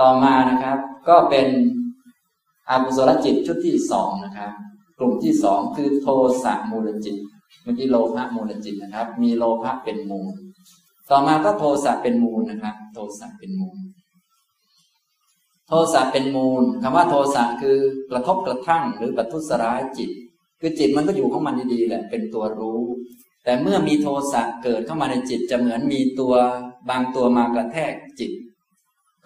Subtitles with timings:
[0.00, 1.48] ต่อมานะครับ ก็เป็น
[2.70, 4.52] อากุศลจิตชุดที่สองนะครับ
[4.98, 6.08] กลุ่มที่สองคือโท
[6.44, 7.16] สะมูลจิต
[7.62, 10.34] เมื่อกี้โลภะมูลจิตนะครับ มีโลภะเป็นมูล
[11.10, 13.78] ต่อมาก็โทสะเป็นมูลนะครับ โทสะเป็นมูล
[15.68, 17.78] โทสะเป็นมูลคำว่าโทสะคือ
[18.10, 20.10] กระทบกระทั่งหรือปัทุสร้ายจิต
[20.60, 22.80] คือจิตมันก็อยู่ของมันดีๆแหละเป็นตัวรู้
[23.44, 26.34] แต่เมื่อมีโทสะเกิดเข้ามาในจิตจะเหมือนมีตัว
[26.88, 28.32] บางตัวมากระแทกจิต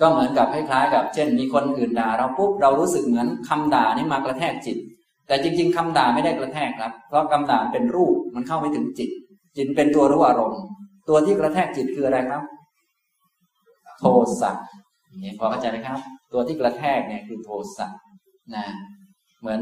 [0.01, 4.79] ก็เหมือนกับคล้ายๆกับ เช่น มีคนอื่นด่าเราปุ๊บเรารู้สึกเหมือนคำด่านี่มากระแทกจิต
[5.27, 9.11] แต่จริง ๆคำด่าไม่ได้กระแทกครับ เพราะคำด่าเป็นรูปมันเข้าไม่ถึงจิต
[9.57, 10.63] จิตเป็นตัวรู้อารมณ์
[11.09, 12.43] ตัวที่กระแทกจิตคืออะไรครับ
[13.99, 14.05] โท
[14.41, 14.51] สะ
[15.21, 15.99] เนี่ยพอเข้าใจไหมครับ
[16.33, 17.87] ตัวที่กระแทกเนี่ยคือโทสะ
[18.55, 18.65] นะ
[19.41, 19.61] เหมือน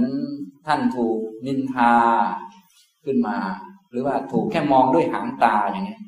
[0.66, 1.92] ท่านถูกนินทา
[3.04, 3.36] ขึ้นมา
[3.90, 6.00] หรือว่าถูกแค่มองด้วยหางตาอย่างเงี้ย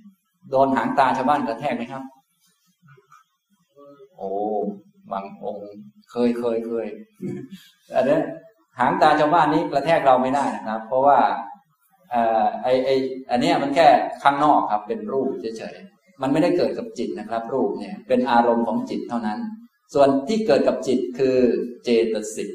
[0.51, 2.03] โดนหางตาชาวบ้านกระแทกไหมครับ
[4.19, 4.31] โอ้
[5.13, 5.71] บางองค์
[6.11, 6.87] เคยเคยเคย
[7.95, 8.19] อันนี้
[8.79, 11.19] หางตาชาวบ้านนี้กระแทกเราไม่ได้นะครับ เพราะว่า
[12.63, 12.91] ไอไอ
[13.31, 13.87] อันนี้มันแค่
[14.23, 19.39] ข้างนอกครับ เป็นรูปเฉยๆมันไม่ได้เกิดกับจิตนะครับ รูปเนี่ยเป็นอารมณ์ของจิตเท่านั้น
[19.95, 21.39] ส่วนที่เกิดกับจิตคือ
[21.85, 22.51] เจตสิก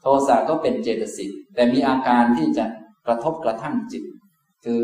[0.00, 2.64] โทสะก็เป็นเจตสิกแต่มีอาการที่จะ
[3.06, 4.04] กระทบกระทั่งจิต
[4.64, 4.82] คือ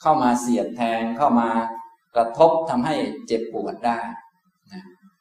[0.00, 1.48] เข้ามาเสียดแทงเข้ามา
[2.16, 2.94] กระทบทำให้
[3.26, 3.98] เจ็บปวดได้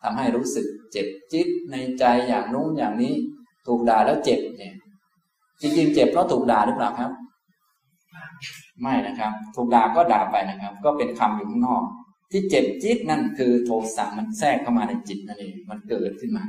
[0.04, 3.14] ทำให้รู้สึกเจ็บจิตในใจอย่างนู้นอย่างนี้
[3.68, 4.76] ถูกด่าแล้วเจ็บเนี่ย
[5.62, 7.12] จริงๆเจ็บเพราะถูกด่าหรือเปล่าครับ
[8.82, 11.84] ไม่นะครับ ถูกด่าก็ด่าไปนะครับ ก็เป็นคำอยู่ข้างนอก
[12.32, 16.44] ที่เจ็บจิตนั่นคือโทสะมันแทรกเข้ามาในจิตนั่นเองมันเกิดขึ้นมา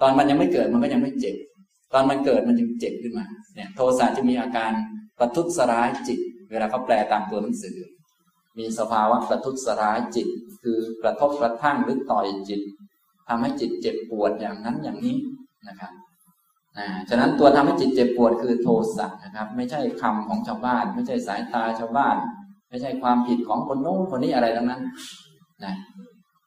[0.00, 1.36] ตอนมันยังไม่เกิดมันก็ยังไม่เจ็บ
[1.92, 4.70] ตอนมันเกิดมันจึงเจ็บขึ้นมาเนี่ยโทสะจะมีอาการ
[5.18, 6.18] ประทุษร้ายจิต
[6.50, 7.76] เวลาเขาแปลตามตัวหนังสือ
[8.58, 10.28] มีสภาวะประทุษร้ายจิต
[10.62, 12.60] คือกระทบกระทั่งหรือต่อยจิต
[13.28, 15.16] ทำให้จิตเจ็บปวดอย่างนั้นอย่างนี้
[15.68, 15.92] นะครับ
[16.78, 22.16] นะฉะนั้นตัวทำให้จิตเจ็บปวดคือโทสะนะครับ ไม่ใช่คำของชาวบ้าน ไม่ใช่สายตาชาวบ้าน
[22.68, 24.82] ไม่ใช่ความผิดของคนโน้นคนนี้อะไรทั้งนั้น
[25.64, 25.74] นะ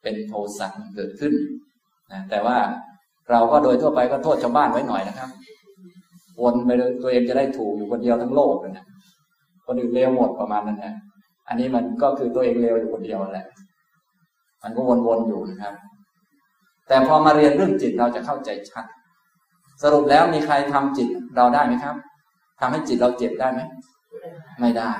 [0.02, 1.32] เป็นโทสะเกิดขึ้น
[2.12, 2.58] นะแต่ว่า
[3.30, 5.30] เราก็โดยทั่วไปก็โทษชาวบ้านไว้หน่อยนะครับ
[6.42, 8.84] วนไปเลยตัวเองจะได้ถูกอยู่คนเดียวทั้งโลกเลยนะ
[9.66, 10.94] คนอื่นเลวหมดประมาณนั้นนะ
[11.48, 13.46] อันนี้มันก็คือตัวเองเลวอยู่คนเดียวแหละ
[14.62, 15.74] มันก็วนๆอยู่นะครับ
[16.88, 18.84] แต่พอมาเรียนเรื่องจิตเราจะเข้าใจชัด
[19.82, 21.96] สรุปแล้วมีใครทำจิตเราได้ไหมครับ
[22.60, 23.60] ทำให้จิตเราเจ็บได้ไหม
[24.60, 24.90] ไม่ได้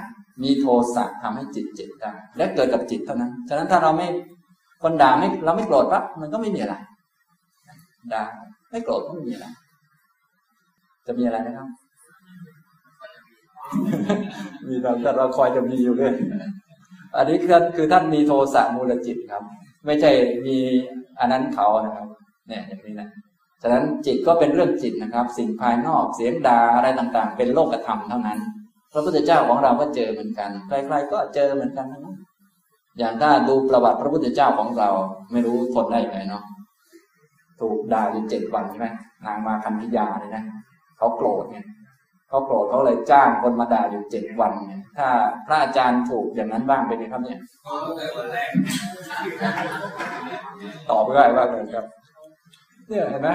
[0.43, 4.07] มีโทสะทำให้จิตเจ็บได้ และเกิดกับจิตเท่านั้น ฉะนั้นถ้าเราไม่
[4.83, 6.75] คนด่าไม่เราไม่โกรธปั๊บมันก็ไม่มีอะไร
[8.13, 8.25] ด่า
[8.71, 9.47] ไม่โกรธก็ไม่มีอะไร
[11.07, 11.69] จะมีอะไรนะครับ
[14.67, 16.15] มีเราแต่เราคอยจะมีอยู่เรื่อย
[17.17, 19.43] อันนี้คือคือท่านมีโทสะมูลจิตครับ
[19.87, 20.11] ไม่ใช่
[20.47, 20.57] มี
[21.21, 22.07] อันนั้นเขานะครับ
[22.49, 23.09] เนี่ยอย่างนี้นะ
[23.63, 28.39] ฉะนั้นจิตก็เป็นเรื่องจิตนะครับ สิ่งภายนอกเสียงดาอะไรต่างๆ เป็นโลกธรรมเท่านั้น
[28.93, 32.17] พระพุทธเจ้าของเราก็เจอเหมือนกันใครๆก็เจอเหมือนกันนั้น
[32.99, 34.89] อย่างถ้าดูประวัติพระพุทธเจ้าของเรา
[35.33, 36.43] ไม่รู้ทนได้ไหมเนาะ
[37.61, 38.89] ถูกด่าอยู่เจ็ดวันใช่ไหม
[39.27, 40.45] นางมาคันธิยาเลยนะ
[40.99, 41.67] เขาโกรธเนี่ย
[42.29, 45.09] เขาโกรธเขาเลยจ้างคนมาด่าอยู่เจ็ดวันเนี่ยถ้า
[45.47, 47.41] พระอาจารย์ถูกอย่างนั้นบ้างเป็นไงครับเนี่ย
[50.91, 51.87] ตอบง่ายมากเลยครับ
[52.89, 53.29] เนี่ยเห็นไหม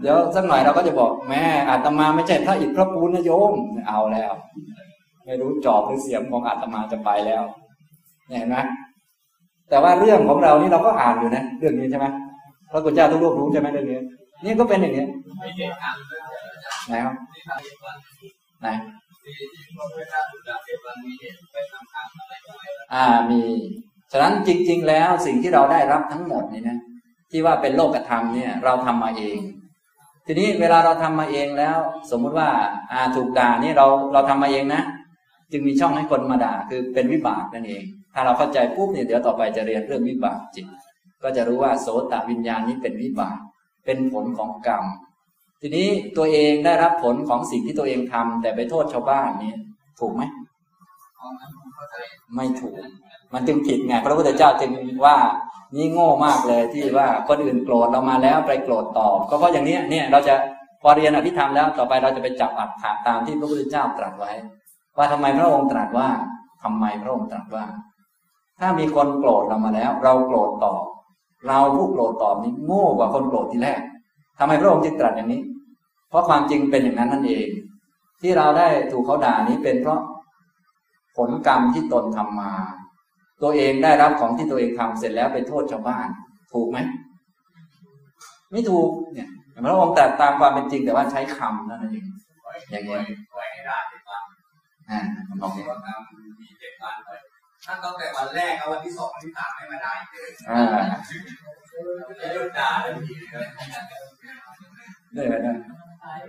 [0.00, 3.52] เดี๋ยวสักหน่อยเราก็จะบอกแม่อาตมาไม่ใช่พระอิฐพระปูนนะโยม
[3.88, 4.32] เอาแล้ว
[5.24, 7.42] ไม่รู้จอบหรือเสียงของอาตมาจะไปแล้ว
[8.38, 8.56] เห็นไหม
[9.70, 12.06] แต่ว่าเรื่องของเรานี่เราก็อ่านอยู่นะ เรื่องนี้ใช่ไหม
[12.70, 14.00] พระกุณเจ้าทุกรูปรู้ใช่ไหมเรื่องนี้
[14.44, 15.06] นี่ก็เป็นอย่างนี้
[16.88, 17.14] ไหนครับ
[18.60, 18.66] ไหน
[22.94, 23.40] อ่ามี
[24.12, 26.78] ฉะนั้นจริง ๆ แล้วสิ่งที่เราได้รับทั้งหมดนี่นะ
[27.30, 29.38] ที่ว่าเป็นโลกธรรมเนี่ย เราทำมาเอง
[30.26, 31.78] ทีนี้เวลาเราทำมาเองแล้ว
[32.10, 32.48] สมมุติว่า
[32.92, 34.82] อาถูกด่านี่เราเราทำมาเองนะ
[35.52, 37.82] จึงมีช่องให้คนมาด่าคือเป็นวิบากนั่นเอง
[38.14, 40.66] ถ้าเราเข้าใจปุ๊บเนี่ยเดี๋ยวต่อไปจะเรียนเรื่องวิบากจิต
[41.26, 43.38] ก็จะรู้ว่าโสตวิญญาณนี้เป็นวิบาก
[43.84, 44.84] เป็นผลของกรรม
[45.60, 49.52] ทีนี้ตัวเองได้รับผลของสิ่งที่ตัวเองทำแต่ไปโทษชาวบ้านนี้
[50.00, 50.22] ถูกไหม
[52.36, 52.76] ไม่ถูก
[53.32, 54.72] มันจึงผิดไงพระพุทธเจ้าจึง
[55.04, 55.16] ว่า
[55.74, 60.34] นี่โง่มากเลยที่ว่าคนอื่นโกรธเรามาแล้วไปโกรธตอบก็เพราะอย่างนี้เนี่ยเราจะ
[60.82, 64.32] พอเรียนอภิธรรมแล้วต่อไปเราจะไปจับอัดขาตามที่พระพุทธเจ้าตรัสไว้
[64.96, 66.08] ว่าทำไมพระองค์ตรัสว่า
[66.62, 67.64] ทำไมพระองค์ตรัสว่า
[68.60, 70.82] ถ้ามีคนโกรธเรามาแล้ว เราโกรธตอบ
[71.48, 73.80] เราผู้โกรธตอบนี้โง่กว่าคนโกรธที่แรก
[74.38, 75.42] ทำไมพระองค์จึงตรัสอย่างนี้
[76.08, 77.48] เพราะความจริงเป็นอย่างนั้นนั่นเอง
[78.20, 80.00] ที่เราได้ถูกเขาด่านี้เป็นเพราะ
[81.16, 82.52] ผลกรรมที่ตนทำมา
[83.42, 86.08] ตัวเองได้รับของที่ตัวเองทำเสร็จแล้วไปโทษชาวบ้าน
[86.52, 86.78] ถูกไหม
[88.52, 89.28] ไม่ถูกเนี่ย
[89.64, 92.06] พระองค์แต่ตามความเป็นจริงแต่ว่าใช้คำนั่นเอง
[92.70, 93.00] อย่างเงี้ย
[93.32, 94.22] ปล่อยให้ได้เจ็ดวัน
[94.90, 95.64] อ่าทำนองนี้
[96.40, 97.20] มีเจ็ดวันเลย
[97.66, 100.62] ถ้าตั้งแต่วันแรกเอาวันที่สองวันที่สามให้มาได้เลยอ่า
[102.20, 103.46] จะยุดด่าเลยทีเลย
[105.14, 105.58] เนี่ยนะ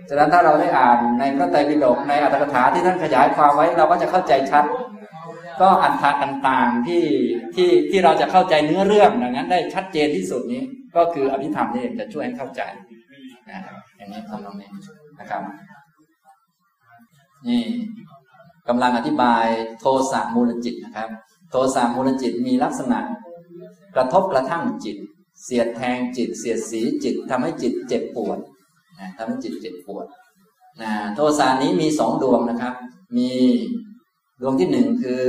[0.08, 4.64] ฉะนั้นถ้าเราได้อ่านในพระไตรปิฎกในอัตถกถาที่ท่านขยายความไว้เราก็จะเข้าใจชัด
[5.60, 7.04] ก็อันถะต่างๆที่
[7.54, 10.62] ที่ที่เราจะเข้าใจเนื้อเรื่องดังนั้นได้ชัดเจนที่สุดนี้
[10.96, 12.62] ก็คืออภิธรรมนี่เองจะช่วยให้เข้าใจ
[13.50, 13.60] นะ
[13.96, 14.68] อย่างนี้ทำตรงนี้
[15.20, 15.42] นะครับ
[17.48, 17.64] นี่
[18.68, 19.44] กำลังอธิบาย
[19.80, 21.08] โทสะมูลจิตนะครับ
[21.50, 22.98] โทสะมูลจิตมีลักษณะ
[23.94, 24.96] กระทบกระทั่งจิต
[25.44, 28.38] เสียดแทงจิต เสียดสีจิตทำให้จิตเจ็บปวด
[28.98, 30.06] นะทำให้จิตเจ็บปวด
[30.82, 32.74] นะโทสะนี้มีสองดวงนะครับ
[33.16, 33.30] มี
[34.40, 35.24] ดวงที่หนึ่งคือ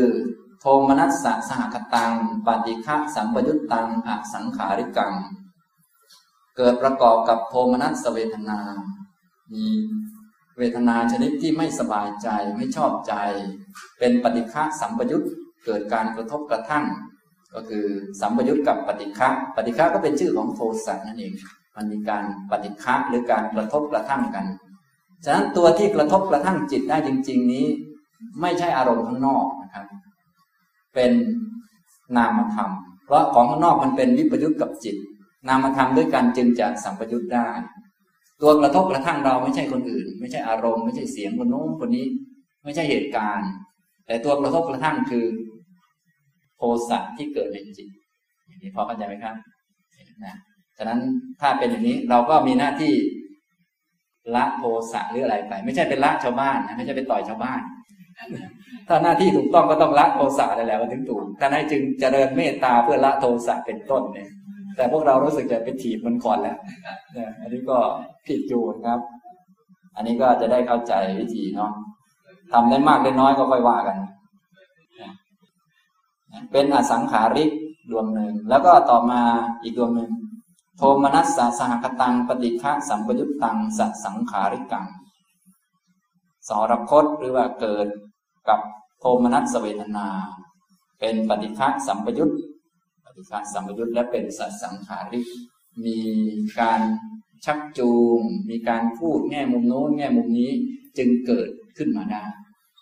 [0.59, 2.13] โทมนัสสะสหคตัง
[2.45, 5.13] ปฏิฆะสัมปยุตตังอสังขาริกัง
[6.57, 8.59] เกิดประกอบกับโทมนัสเวทนา
[9.53, 9.65] มี
[10.57, 12.27] เวทนาชนิดที่ไม่สบายใจ
[12.57, 13.13] ไม่ชอบใจ
[13.99, 15.23] เป็นปฏิฆะสัมปยุต
[15.65, 16.85] เกิดการกระทบกระทั่ง
[17.55, 17.85] ก็คือ
[18.21, 21.33] สัมปยุตกับปฏิฆะปฏิฆะก็เป็นชื่อของโทสะนั่นเอง
[21.75, 24.45] มันมีการปฏิฆะหรือการกระทบกระทั่งกัน
[25.25, 27.65] ฉะนั้นตัวที่กระทบกระทั่งจิตได้จริง ๆ นี้
[28.41, 29.85] ไม่ใช่อารมณ์ข้างนอกนะครับ
[30.93, 31.11] เป็น
[32.17, 32.69] นามธรรม
[33.05, 34.95] เพราะของข้างนอกมันเป็นวิปยุตกับจิต
[35.47, 37.49] นามธรรมด้วยกันจึงจะสัมปยุตได้
[38.41, 42.05] ตัวกระทบกระทั่งเราไม่ใช่คนอื่น ไม่ใช่อารมณ์ไม่ใช่เสียงคนโน้นคนนี้
[42.63, 43.49] ไม่ใช่เหตุการณ์
[44.05, 45.25] แต่ตัวกระทบกระทั่งคือ
[46.59, 47.87] โทสะที่เกิดในจิต
[48.47, 49.35] อย่างนี้พอเข้าใจไหมครับ
[50.25, 50.35] นะ
[50.77, 50.99] ฉะนั้น
[51.41, 52.93] ถ้าเป็นอย่างนี้เราก็มีหน้าที่
[54.35, 57.61] ละโทสะหรืออะไรไป ไม่ใช่เป็นละชาวบ้านนะไม่ใช่ไปต่อยชาวบ้าน
[58.87, 64.29] ถ้าหน้าที่ถูกต้องก็ต้องละโทสะได้แล้วถึงถูกท่านให้จึงเจริญเมตตาเพื่อละโทสะเป็นต้นเนี่ย
[64.75, 66.57] แต่พวกเรารู้สึกจะไปถีบมันก่อนแล้ว
[67.15, 67.77] นี่ยอันนี้ก็
[68.27, 68.99] ผิดอยู่นครับ
[69.95, 71.71] อันนี้ก็จะได้เข้าใจวิธีเนาะ
[72.53, 73.97] ทำได้มากได้น้อยก็ค่อยว่ากัน
[76.51, 77.51] เป็นอสังขาริก
[77.91, 79.21] ดวงหนึ่ง แล้วก็ต่อมา
[79.63, 80.11] อีกดวงหนึ่ง
[80.77, 84.85] โทมนัสสะสหคตังปฏิฆะสัมปยุตตังสัสังขาริกัง
[86.47, 87.87] สรคตหรือว่าเกิด
[88.49, 88.59] กับ
[88.99, 90.07] โทมนัสเวทนา
[90.99, 92.31] เป็นปฏิฆะสัมปยุต
[93.05, 95.27] ปฏิฆะสัมปยุตและเป็นสัสังขาริก
[95.85, 95.99] มี
[96.59, 96.81] การ
[97.45, 100.51] ชักจูง มีการพูดแง่มุมโน้นแง่มุมนี้
[100.97, 102.23] จึงเกิดขึ้นมาได้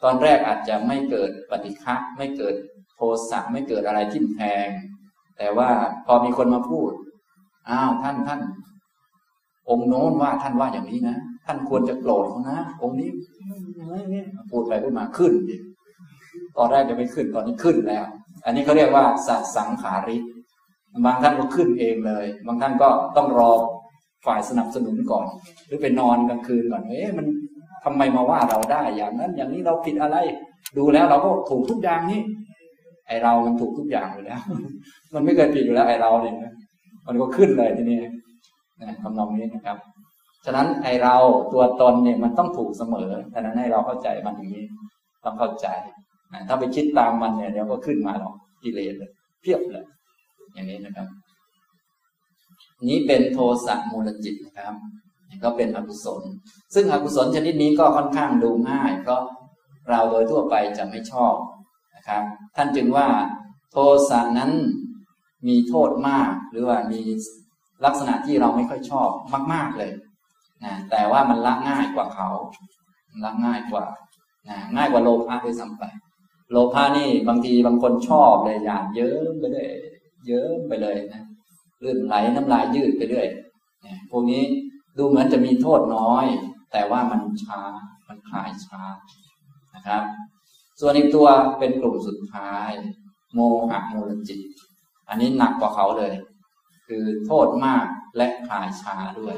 [0.03, 2.55] ตอนแรกอาจจะไม่เกิดปฏิฆะไม่เกิด
[2.97, 4.67] โทสะไม่เกิดอะไรทิ่มแทง
[5.37, 5.69] แต่ว่า
[6.05, 6.91] พอมีคนมาพูด
[7.69, 8.39] อ้าวท่านท่าน
[9.69, 13.09] องค์โน้นว่าท่านว่าอย่างนี้นะ ท่านควรจะโกรธเขานะ องค์นี้
[14.51, 15.57] พูดไปพูดมาขึ้นดิ
[16.57, 18.05] ตอนแรกจะไม่ขึ้นตอนนี้ขึ้นแล้ว
[18.45, 20.17] อันนี้เขาเรียกว่าสัสังขาริ
[21.05, 23.51] บางท่านก็ขึ้นเองเลย บางท่านก็ต้องรอ
[24.25, 25.27] ฝ่ายสนับสนุนก่อน
[25.65, 27.25] หรือไปนอนกลางคืนก่อนเอ๊ะมัน
[27.83, 30.17] ทำไมมาว่าเราได้อย่างนั้น อย่างนี้เราผิดอะไร
[30.77, 32.21] ดูแล้วเราก็ถูกทุกอย่างนี้
[33.07, 34.41] ไอเรามันถูกทุกอย่างอยู่แล้ว
[35.13, 36.35] มันไม่เคยผิดอยู่แล้วไอเราเนี่ย
[37.07, 37.99] มันก็ขึ้นเลยทีนี้
[38.81, 39.77] นะคำนองนี้นะครับ
[40.45, 41.15] ฉะนั้นไอเรา
[41.53, 44.65] ตัวตนเนี่ยมันต้องถูกเสมอฉะนั้นให้เราเข้าใจมันอย่างนี้
[45.25, 45.67] ต้องเข้าใจ
[46.33, 48.33] นะถ้าไปคิดตามมันเนี่ยเดี๋ยวก็ขึ้นมาหรอก
[48.63, 49.11] กิเลสเลย
[49.41, 49.85] เพียบเลย
[50.53, 51.07] อย่างนี้นะครับ
[52.89, 54.77] นี้เป็นโทสะมูลจิตนะครับ
[55.43, 56.21] ก็เป็นอกุศล
[56.73, 59.21] ซึ่งอกุศลชนิดนี้ก็ค่อนข้างดูง่าย เพราะ
[59.89, 61.35] เราโดยทั่วไปจะไม่ชอบ
[62.07, 62.23] นะครับ
[62.55, 63.07] ท่านจึงว่า
[63.71, 63.77] โท
[64.09, 64.51] สะนั้น
[65.47, 67.01] มีโทษมาก หรือว่ามี
[67.85, 69.09] ลักษณะที่เราไม่ค่อยชอบ
[69.53, 69.91] มาก ๆเลย
[70.63, 72.29] นะแต่ว่ามันละง่ายกว่าเขา
[73.23, 73.85] ละง่ายกว่า
[74.49, 75.83] นะง่ายกว่าโลภะด้วยซ้ำไป
[76.51, 79.69] โลภะนี่บางทีบางคนชอบเลยอยากเยิ้มไปเลย
[80.25, 81.23] เยิ้มไปเลยนะ
[81.83, 83.27] ลื่นไหลน้ำลายยืดไปเรื่อย
[83.85, 84.43] นี่ยพวกนี้
[84.97, 86.25] ดูเหมือนจะมีโทษน้อย
[86.71, 87.61] แต่ว่ามันช้า
[88.07, 88.81] มันคลายช้า
[89.75, 90.03] นะครับ
[90.79, 91.27] ส่วนอีกตัว
[91.59, 92.69] เป็นกลุ่มสุดท้าย
[93.33, 94.39] โมหะโมลจิต
[95.09, 96.13] อันนี้หนักกว่าเขาเลย
[96.87, 97.85] คือโทษมาก
[98.17, 99.35] และคลายช้าด้วย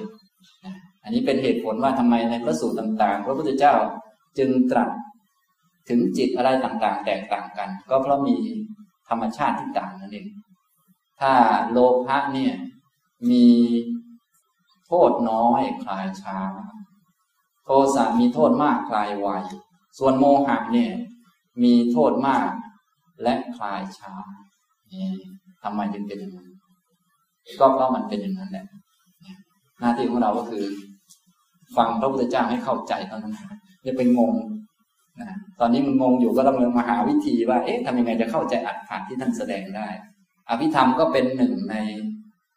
[1.04, 3.76] อันนี้เป็นเหตุผลว่าทำไมในพระสูตรต่างๆ พระพุทธเจ้า
[4.38, 4.90] จึงตรัส
[5.90, 8.38] ถึงจิตอะไรต่างๆ แตกต่างกัน ก็เพราะมี
[9.10, 10.28] ธรรมชาติที่ต่างนั่นเอง
[11.20, 11.34] ถ้า
[11.72, 12.54] โลภะเนี่ย
[13.32, 13.48] มี
[14.88, 16.38] โทษน้อยคลายช้า
[17.66, 19.28] โทสะมีโทษมากคลายไว
[19.98, 20.92] ส่วนโมหะเนี่ย
[21.64, 22.50] มีโทษมาก
[23.24, 24.14] และคลายช้า
[25.64, 26.50] ทำไมจึงเป็นอย่างนั้น
[27.60, 28.66] ก็เพราะมันเป็นอย่างนั้นแหละ
[29.80, 30.66] หน้าที่ของเราก็คือ
[31.78, 33.34] ฟังพระพุทธเจ้าให้เข้าใจเท่านั้น
[33.84, 34.34] อย่าไปงง
[35.20, 39.88] นะตอนนี้มันงงอยู่ก็ต้องมาหาวิธีว่า เอ๊ะทำยังไงจะเข้าใจอัดผ่านที่ท่านแสดงได้
[40.50, 41.76] อภิธรรมก็เป็นหนึ่งใน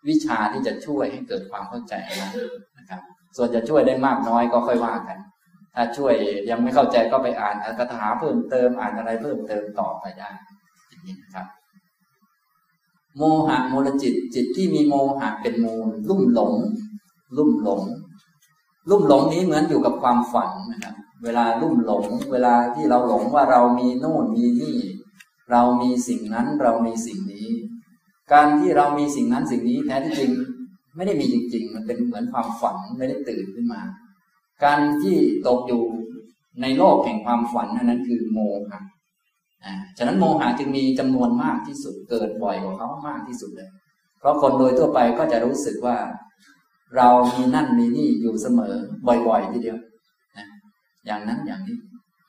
[0.08, 2.32] วิชาที่จะช่วยให้เกิดความเข้าใจนั้น
[2.78, 3.00] นะครับ
[3.36, 5.18] ส่วนจะช่วยได้มากน้อยก็ค่อยว่ากัน
[5.74, 6.14] ถ้าช่วย
[6.50, 10.30] ยังไม่เข้าใจก็ไปอ่านอัตถาเพิ่มเติมอ่านอะไรเพิ่มเติมต่อไปได้
[10.88, 11.46] อย่างนี้นะครับ
[13.16, 16.52] โมหะมูลจิต จิตที่มีโมหะเป็นมูล ลุ่มหลง
[17.36, 17.82] ลุ่มหลง
[18.90, 24.78] ลุ่มหลงนี้เหมือนอยู่กับความฝันนะครับ เวลาลุ่มหลง เวลาที่เราหลงว่าเรามีโน่นมีนี่
[25.50, 27.48] เรามีสิ่งนั้นเรามีสิ่งนี้
[28.32, 30.32] การที่เรามีสิ่งนั้นสิ่งนี้แท้ที่จริง
[30.96, 33.80] ไม่ได้มีจริง ๆ มันเป็นเหมือนความฝันไม่ได้ตื่นขึ้นมา
[34.64, 35.16] การที่
[35.46, 35.82] ตกอยู่
[36.62, 38.38] ในโลกแห่งความฝันนั้นคือโม
[38.70, 38.80] หะ
[39.64, 43.70] อ่าฉะนั้นโมหะจึงมีจำนวนมากที่สุดเกิดบ่อยกว่าเขามากที่สุดเลย
[44.18, 45.96] เพราะคนโดยทั่วไปก็จะรู้สึกว่า
[46.96, 48.74] เรามีนั่นมีนี่อยู่เสมอ
[49.06, 49.78] บ่อยๆทีเดียว
[50.36, 50.46] นะ
[51.06, 51.78] อย่างนั้นอย่างนี้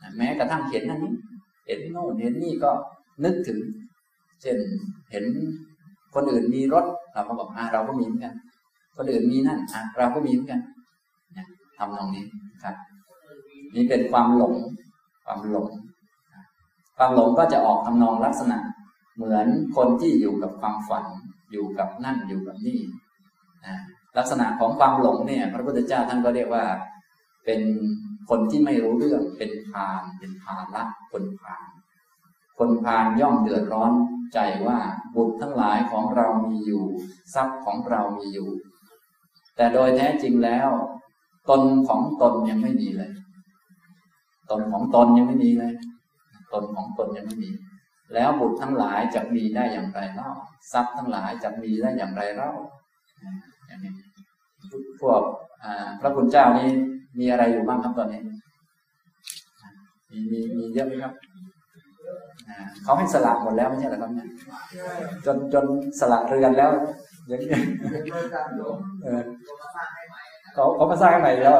[0.02, 1.14] นะแม้กระทั่งเห็นนั่นนี้
[1.68, 2.72] เห็นโน่นเห็นนี่ก็
[3.24, 3.60] นึกถึง
[4.42, 4.58] เช่น
[5.12, 5.26] เห็น
[6.16, 8.36] คนอื่นมีรถ เราก็บอกอ่าเราก็มีเหมือนกัน
[8.98, 10.62] คนอื่นมีนั่นอะเราก็มีเหมือนกัน
[11.78, 12.26] ทำตรงนี้
[12.64, 12.76] ครับ
[13.76, 14.56] นี่เป็นความหลง
[15.26, 15.68] ความหลง
[16.98, 18.58] ความหลงก็จะออกทำนองลักษณะ
[19.16, 21.06] เหมือนคนที่อยู่กับความฝัน
[21.52, 22.82] อยู่กับนั่นอยู่กับนี่
[24.18, 26.66] ลักษณะของความหลงเนี่ย พระพุทธเจ้าท่านก็เรียกว่า
[27.46, 27.62] เป็น
[28.30, 31.64] คนที่ไม่รู้เรื่องเป็นพานเป็นพานละคนพาน
[32.58, 33.92] คนพานย่อมเดือดร้อน
[34.34, 34.80] ใจว่า
[35.16, 36.86] บุตรทั้งหลายของเรามีอยู่
[37.34, 38.50] ทรัพย์ของเรามีอยู่
[39.56, 40.70] แต่โดยแท้จริงแล้ว
[41.50, 43.12] ตนของตนยังไม่มีเลย
[44.50, 45.74] ตนของตนยังไม่มีเลย
[46.54, 47.50] ตนของตนยังไม่มี
[48.14, 50.30] แล้วบุตรทั้งหลายจะมีได้อย่างไรเล่า
[50.72, 52.52] ทรัพย์ทั้งหลายจะมีได้อย่างไรเล่า
[53.68, 53.94] อย่างนี้
[55.02, 55.22] พวก
[56.02, 56.70] พระคุณเจ้านี่
[57.20, 58.22] มีอะไรอยู่บ้างครับตอนนี้
[60.12, 61.14] มีมีมีเยอะไหมครับ
[62.84, 64.28] เขาให้สละหมดแล้วไม่ใช่หรอครับเนี่ย
[65.26, 65.66] จนจน
[66.00, 66.72] สละเรือนแล้ว
[67.28, 67.50] อย่างนี้
[70.54, 71.56] เขาเขามาสร้างให้ใหม่แล้ว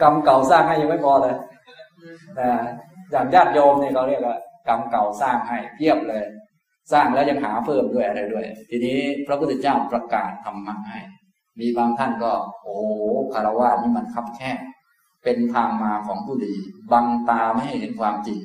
[0.00, 1.34] กรรมเก่าสร้างให้ยังไม่พอเลย
[2.34, 2.46] แต่
[3.10, 4.36] อย่างญาติโยมเนี่ยเขาเรียกว่า
[4.68, 6.24] กรรมเก่าสร้างให้เพียบเลย
[6.92, 11.00] สร้างแล้วยังหาเพิ่มด้วยอะไรด้วย ทีนี้พระพุทธเจ้าประกาศธรรมะให้
[11.60, 12.32] มีบางท่านก็
[12.62, 12.76] โอ้
[13.34, 14.58] คารวะนี่มันคับแคบ
[15.24, 16.54] เป็นทางมาของผู้ดี
[16.92, 18.38] บังตาไม่ให้เห็นความจริง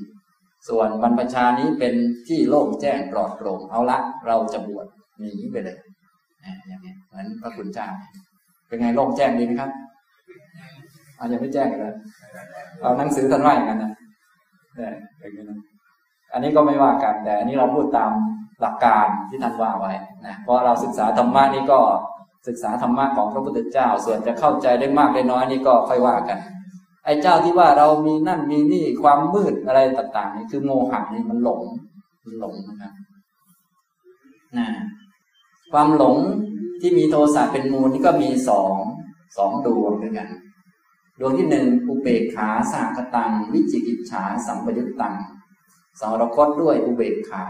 [0.67, 1.93] ส่วนบรรพชานี้เป็น
[2.27, 4.87] ที่โล่งแจ้งปลอดโปร่งเอาละ เราจะบวช
[5.19, 5.77] หนีไปเลย
[6.67, 7.87] อย่างนี้เหมือนพระคุณเจ้า
[8.69, 9.71] เป็นไงโล่งแจ้งดีไหมครับ
[11.19, 11.95] อาจจะไม่แจ้งเลย
[12.81, 13.91] เอาหนังสือท่านว่าอย่างนั้นนะ
[14.75, 15.59] เนี่ยอย่างนี้นะ
[16.33, 18.11] อันนี้ก็ไม่ว่ากัน แต่อันนี้เราพูดตาม
[18.61, 19.93] หลักการที่ท่านว่าไว้
[20.25, 21.79] นะเพราะเราศึกษาธรรมะนี่ก็
[22.47, 26.39] ศึกษาธรรมะของพระพุทธเจ้า ส่วนจะเข้าใจได้มากได้น้อยนี่ก็ค่อยว่ากัน
[27.05, 31.61] ไอ้เจ้าที่ว่าเรามีนั่นมีนี่ความมืดอะไรต่างๆนี่คือโมหะนี่มันหลง
[32.25, 32.93] มันหลงนะครับ
[34.57, 34.67] นะ
[35.71, 36.15] ความหลง
[36.81, 38.75] ที่มีโทสะเป็นมูลนี่ก็มีสอง
[39.37, 40.29] สองดวงด้วยกัน
[41.19, 45.15] ดวงที่หนึ่งอุเบกขาสาคตัง วิจิกิจฉาสัมปยุตตัง
[45.99, 47.45] สารคตด้วยอุเบกขา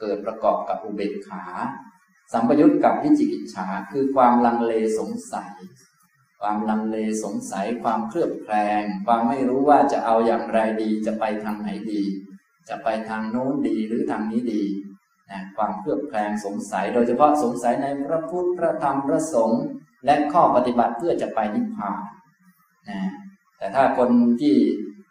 [0.00, 1.44] เกิดประกอบกับอุเบกขา
[2.32, 5.52] สัมปยุตกับวิจิกิจฉาคือความลังเลสงสัย
[6.40, 12.02] ความลังเลสงสัย ความเครือบแคลงความไม่รู้ว่าจะเอาอย่างไรดี จะไปทางไหนดี
[12.68, 14.62] จะไปทางโน้นดีหรือทางนี้ดี
[15.30, 19.62] นะความเครือบแคลงสงสัย โดยเฉพาะสงสัยในพระพุทธพระธรรมพระสงฆ์
[20.04, 22.00] และข้อปฏิบัติเพื่อจะไปนิพพาน
[22.90, 23.00] นะ
[23.58, 24.56] แต่ถ้าคนที่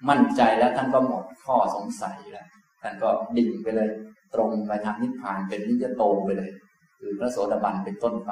[0.09, 2.47] มั่นใจแล้วท่านก็หมดข้อสงสัยแล้ว
[2.81, 3.89] ท่านก็ดิ่งไปเลย
[4.33, 6.51] ตรงไปทางนิพพานเป็นนิจโตไปเลย
[6.99, 8.31] คือพระโสดาบันเป็นต้นไป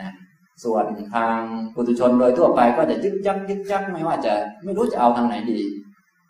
[0.00, 0.14] นะ
[0.64, 1.38] ส่วนทาง
[1.74, 5.60] ปุถุชนโดยทั่วไปก็จะยึกยักยึกยักไม่ว่าจะไม่รู้จะเอาทางไหนดี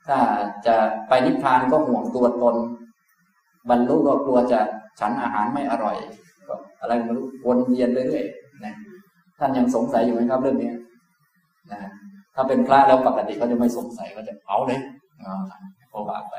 [0.07, 0.19] ถ้า
[0.67, 0.77] จะ
[1.09, 2.57] ไปนิพพานก็ห่วงตัวตน
[3.71, 4.61] บรรลุก็กลัวจะ
[5.01, 5.97] ฉันอาหารไม่อร่อย
[6.49, 8.75] ก็อะไรไม่รู้วนเวียนเรื่อยๆนะ
[9.39, 10.73] ท่านยังสงสัยอยู่ไหมครับเรื่องนี้
[11.73, 11.81] นะ
[12.35, 14.81] ถ้าเป็นพระแล้วปกติเขาจะไม่สงสัยเขาจะเอาเลย
[15.91, 16.35] โอบาไป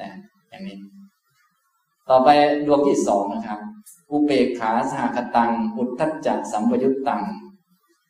[0.00, 0.10] นะ
[0.50, 0.76] อย่างนี้
[2.10, 2.28] ต่อไป
[2.66, 3.60] ดวงที่สองนะครับ
[4.10, 7.22] อุเบกขาสหคตัง อุทธัจจะสัมปยุตตัง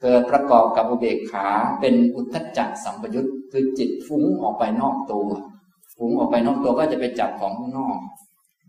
[0.03, 1.47] เกิดประกอบกับอุเบกขา
[1.81, 5.29] เป็นอุทธัจจะสัมปยุตคือจิตฟุ้งออกไปนอกตัว
[5.95, 7.99] ฟุ้งออกไปนอกตัวก็จะไปจับของข้างนอก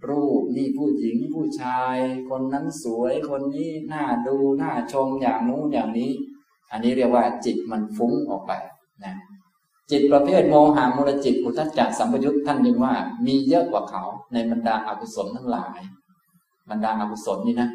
[0.08, 1.98] รูปนี่ผู้หญิงผู้ชาย
[2.30, 6.12] คนนั้นสวยคนนี้น่าดูน่าชมอย่างนู้นอย่างนี้
[6.72, 8.52] อันนี้เรียกว่าจิตมันฟุ้งออกไป
[9.04, 9.16] นะ
[9.92, 12.94] จิตประเภทโมหะมูลจิตอุทจักสัมปยุตท่านยังว่า
[13.26, 14.04] มีเยอะกว่าเขา
[14.34, 15.80] ในบรรดาอากุศลทั้งหลาย
[16.70, 17.70] บรรดาอากุศลนี่นะ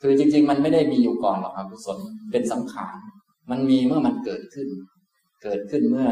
[0.00, 1.98] คือจริง ๆ มันไม่ได้มีอยู่ก่อนหรอกอกุศล
[2.30, 2.96] เป็นสังขาร
[3.50, 4.68] มันมีเมื่อมันเกิดขึ้น
[5.42, 6.08] เกิดขึ้นเมื่อ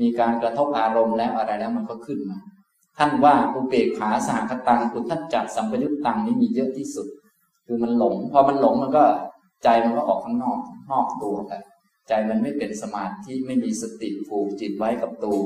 [0.00, 2.38] มีการกระทบอารมณ์แล้วอะไรแล้วมันก็ขึ้นมา
[2.98, 7.08] ท่านว่าอุเบกขาสหคตังอุทัจจะสัมปยุตตังนี้มีเยอะที่สุด
[7.66, 9.04] คือมันหลง พอมันหลงมันก็
[9.62, 10.58] ใจมันก็ออกข้างนอก
[10.90, 11.52] นอกตัวไป
[12.08, 15.42] ใจมันไม่เป็นสมาธิไม่มีสติผูกจิตไว้กับตัว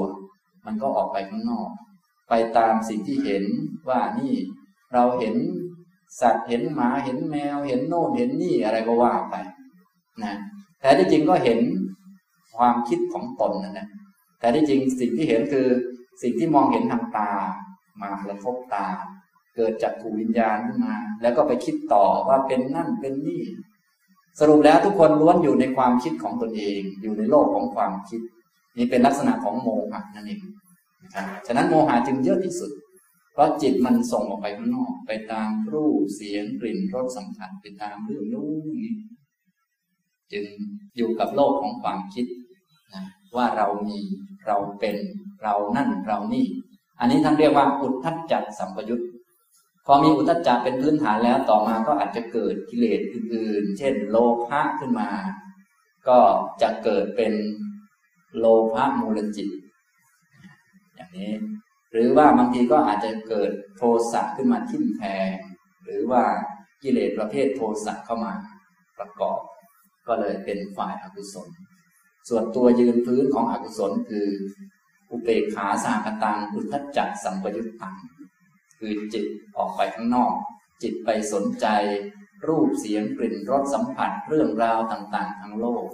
[0.67, 1.69] มันก็ออกไปข้างนอก
[2.29, 3.45] ไปตามสิ่งที่เห็น
[3.89, 4.33] ว่านี่
[4.95, 5.37] เราเห็น
[6.21, 9.35] สัตว์เห็นหมาเห็นแมว เห็นโน่นเห็นนี่อะไรก็ว่าไป
[10.23, 10.35] นะ
[10.81, 11.59] แต่ที่จริงก็เห็น
[12.57, 13.89] ความคิดของตนนั่นแหละ
[14.41, 15.69] แต่ที่จริงสิ่งที่เห็นคือ
[16.23, 17.31] สิ่งที่มองเห็นทางตา
[18.01, 18.87] มากระทบตา
[19.57, 23.43] เกิดจากขูวิญญาณขึ้นมา แล้วก็ไปคิดต่อว่าเป็นนั่นเป็นนี่
[24.41, 28.21] สรุปแล้วทุกคนล้วนอยู่ในความคิดของตนเอง อยู่ในโลกของความคิด
[28.77, 30.41] นี่เป็นลักษณะของโมหะนั่นเอง
[31.03, 32.71] นะครับฉะนั้นโมหะจึงเยอะที่สุด
[33.33, 38.93] เพราะจิตมันส่งออกไปข้างนอก ไปตามรูปเสียงกลิ่นรสสัมผัสไปตามเรื่องนู้นนี้
[40.33, 40.45] จึง
[40.97, 42.27] อยู่กับโลกของความคิด
[42.95, 43.05] นะ
[43.37, 43.99] ว่าเรามี
[44.47, 44.97] เราเป็น
[45.45, 46.47] เรานั่นเรานี่
[47.01, 49.03] อันนี้ท่านเรียกว่าอุทธัจจสัมปยุต
[49.87, 55.09] พอมีอุทธัจจะเป็นพื้นฐานแล้วต่อมาก็อาจจะเกิดกิเลสอื่นๆ เช่น โลภะขึ้นมา
[56.09, 56.19] ก็
[56.63, 57.33] จะเกิดเป็น
[58.39, 59.49] โลภะมูลจิต
[60.97, 61.33] อย่างนี้
[61.93, 63.83] หรือว่าบางทีก็อาจจะเกิดโท
[64.13, 65.35] สะขึ้นมาทิ่มแทง
[65.85, 66.25] หรือว่า
[66.83, 68.33] กิเลสประเภทโทสะเข้ามา
[68.99, 69.41] ประกอบ
[70.09, 71.49] ก็เลยเป็นฝ่ายอากุศล
[72.29, 74.29] ส่วนตัวยืนพื้นของอกุศลคือ
[75.15, 77.97] อุเบกขาสากตังอุทธัจจะสัมปยุตตัง
[78.79, 79.25] คือจิต
[79.57, 80.35] ออกไปข้างนอก
[80.83, 81.67] จิตไปสนใจ
[82.47, 85.87] รูปเสียงกลิ่นรสสัมผัสเรื่องราวต่างๆทั้งโลก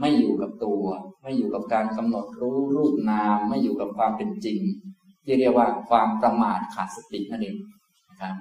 [0.00, 0.84] ไม่อยู่กับตัว
[1.22, 4.58] ไม่อยู่กับการกำหนดรู้รูปนามไม่อยู่กับความเป็นจริง
[5.24, 7.56] ที่เรียกว่าความประมาทขาดสตินั่นเอง
[8.10, 8.34] นะครับ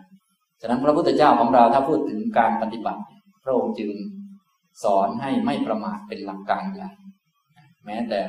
[0.61, 3.01] ฉะนั้นพระพุทธเจ้าของเราถ้าพูดถึงการปฏิบัติ
[3.43, 3.91] พระองค์จึง
[4.83, 6.89] สอนให้ไม่ประมาทเป็นหลักการใหญ่
[7.85, 8.19] แม้แต่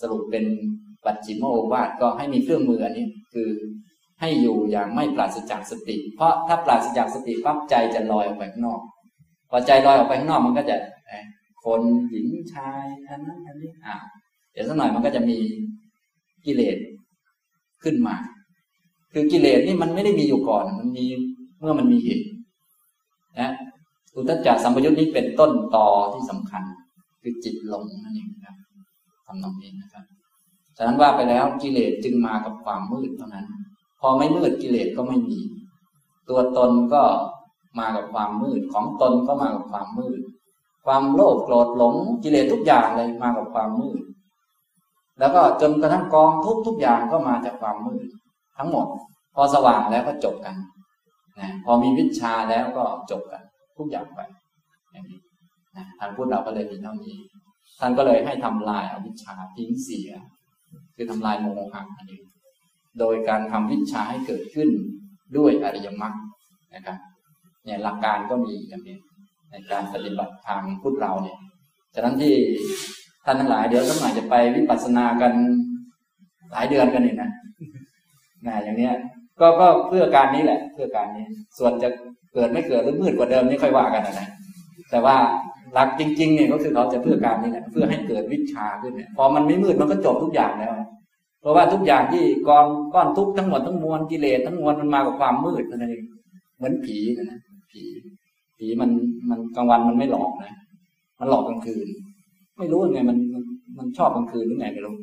[0.00, 0.44] สรุปเป็น
[1.08, 3.50] ปัจฉิมโอวาทก็ให้มีเครื่องมืออันนี้คือ
[4.20, 8.80] ให้อยู่อย่างไม่ปราศจากสติ เพราะถ้าปราศจากสติปั๊บใจจะลอยออกไปข้างนอก
[9.50, 10.76] พอใจลอยออกไปข้างนอกมันก็จะ
[11.64, 11.80] คน
[12.10, 13.96] หญิงชายอันนั้นอันนี้อ่า
[14.52, 15.38] เดี๋ยวสักหน่อยมันก็จะมี
[16.46, 16.76] กิเลส
[17.82, 18.14] ขึ้นมา
[19.12, 21.04] คือกิเลสนี่มันไม่ได้มีอยู่ก่อน มันมี
[21.60, 22.26] เมื่อมันมีเหตุ
[23.40, 23.50] นะ
[24.14, 26.62] อุตจักสัมปยุทธ์นี้เป็นต้นต่อที่สำคัญ
[27.20, 28.56] คือจิตหลงนั่นเองครับ
[29.26, 30.04] ทำนองนี้นะครับ
[30.78, 33.46] ฉะนั้นว่าไปแล้วกิเลสจึงมากับความมืดเท่านั้น
[34.00, 35.40] พอไม่มืดกิเลสก็ไม่มี
[36.28, 37.02] ตัวตนก็
[37.78, 40.20] มากับความมืดของตนก็มากับความมืด
[40.86, 44.00] ความโลภโกรธหลงกิเลสทุกอย่างเลยมากับความมืด
[45.18, 48.06] แล้วก็จนกระทั่งกองทุกทุกอย่างก็มาจากความมืด
[48.58, 48.86] ทั้งหมด
[49.34, 50.56] พอสว่างแล้วก็จบกัน
[51.40, 53.42] นะพอมีวิชาแล้วก็จบกัน
[53.78, 54.20] ทุกอย่างไป
[54.92, 55.20] อย่างนี้
[55.76, 57.16] นะทางพุทธเราก็เลยมีเท่านี้
[57.80, 60.10] ท่านก็เลยให้ทำลายอาวิชชาทิ้งเสีย
[60.98, 62.20] คือทำลายโมหะอันนี้
[62.98, 64.68] โดยการทำวิชาให้เกิดขึ้น
[65.36, 66.14] ด้วยอริยมรรค
[66.74, 66.98] นะครับ
[67.64, 68.98] เนี่ยหลักการก็มีอย่างนี้
[69.50, 71.38] ในการปฏิบัติทางพุทธเราเนี่ย
[71.94, 72.34] ฉะนั้นที่
[73.24, 75.32] ท่านทั้งหลายเดี๋ยวสักหน่อยจะไปวิปัสสนากัน
[76.52, 77.30] หลายเดือนกันนี่นะ
[78.46, 78.94] นะอย่างเนี้ย
[79.40, 81.26] ก็ก็เพื่อการนี้แหละ เพื่อการนี้
[81.58, 81.88] ส่วนจะ
[82.34, 84.28] เกิดไม่เกิดหรือมืดกว่าเดิมนี่ค่อยว่ากันนะ
[84.90, 85.16] แต่ว่า
[85.72, 90.72] หลักจริงๆเนี่ยก็คือเขาจะเพื่อการนี้แหละเพื่อให้เกิดวิชาขึ้นเนี่ยพอมันไม่มืดมันก็จบทุกอย่างแล้ว
[91.40, 96.04] เพราะว่าทุกอย่างที่กองก้อนทุกทั้งหมดทั้งมวลกิเลสทั้งมวลมันมากับความมืดนั่นเอง
[96.56, 97.38] เหมือนผีนะ
[97.70, 97.82] ผี
[98.58, 98.90] ผีมัน
[99.30, 100.52] มันกลางวันมันไม่หลอกนะ
[101.20, 101.86] มันหลอกกลางคืน
[102.58, 103.42] ไม่รู้ยังไงมันมัน
[103.78, 104.94] มันชอบกลางคืนหรือไงไม่รู้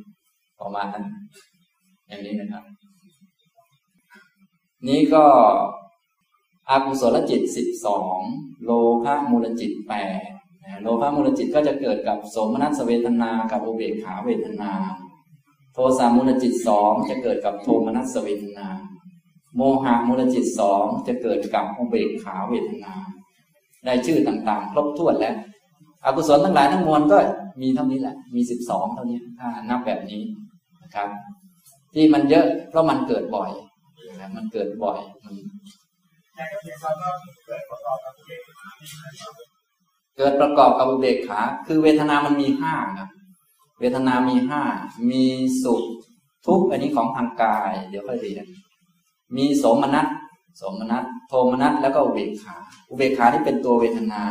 [0.60, 1.06] ประมาณนั้น
[2.08, 2.64] อย่างนี้นะครับ
[4.88, 5.24] นี้ก็
[6.70, 8.18] อากุศลจิตสิบสอง
[8.64, 8.72] โล
[9.04, 9.94] ภะมูลจิตแป
[10.30, 10.32] ด
[10.82, 14.72] โลภะมูลจิตก็จะเกิดกับสมนัสเวทนา กับโอเบกขาเวทนา
[15.74, 18.68] โทสะมูลจิตสองจะเกิดกับโทมนัสเวทนา
[19.56, 22.94] โมหะมูลจิตสองจะเกิดกับอุเบกขาเวทนา
[23.86, 25.36] ได้ชื่อต่างๆ ครบถ้วนแล้ว
[26.06, 27.18] อกุศลทั้งหลายทั้งมวลก็
[27.62, 30.22] มีเท่านี้แหละ มีสิบสองเท่านี้ถ้านับแบบนี้
[30.84, 31.10] นะครับ
[31.94, 33.52] ที่มันเยอะเพราะมันเกิดบ่อย
[34.20, 35.36] นะมันเกิดบ่อยมัน
[40.18, 43.10] เกิดประกอบกับอุเบกขา คือเวทนามันมีห้าครับ
[43.80, 44.62] เวทนามีห้า
[45.12, 45.26] มี
[45.64, 45.84] สุข
[46.46, 48.46] ทุกข์อันนี้ของทางกาย เดี๋ยวค่อยเรียน
[49.38, 50.08] มีสมนัส
[50.58, 52.56] โสมนัสโทมนัสแล้วก็อุเบกขา
[52.90, 54.24] อุเบกขาที่เป็นตัวเวทนา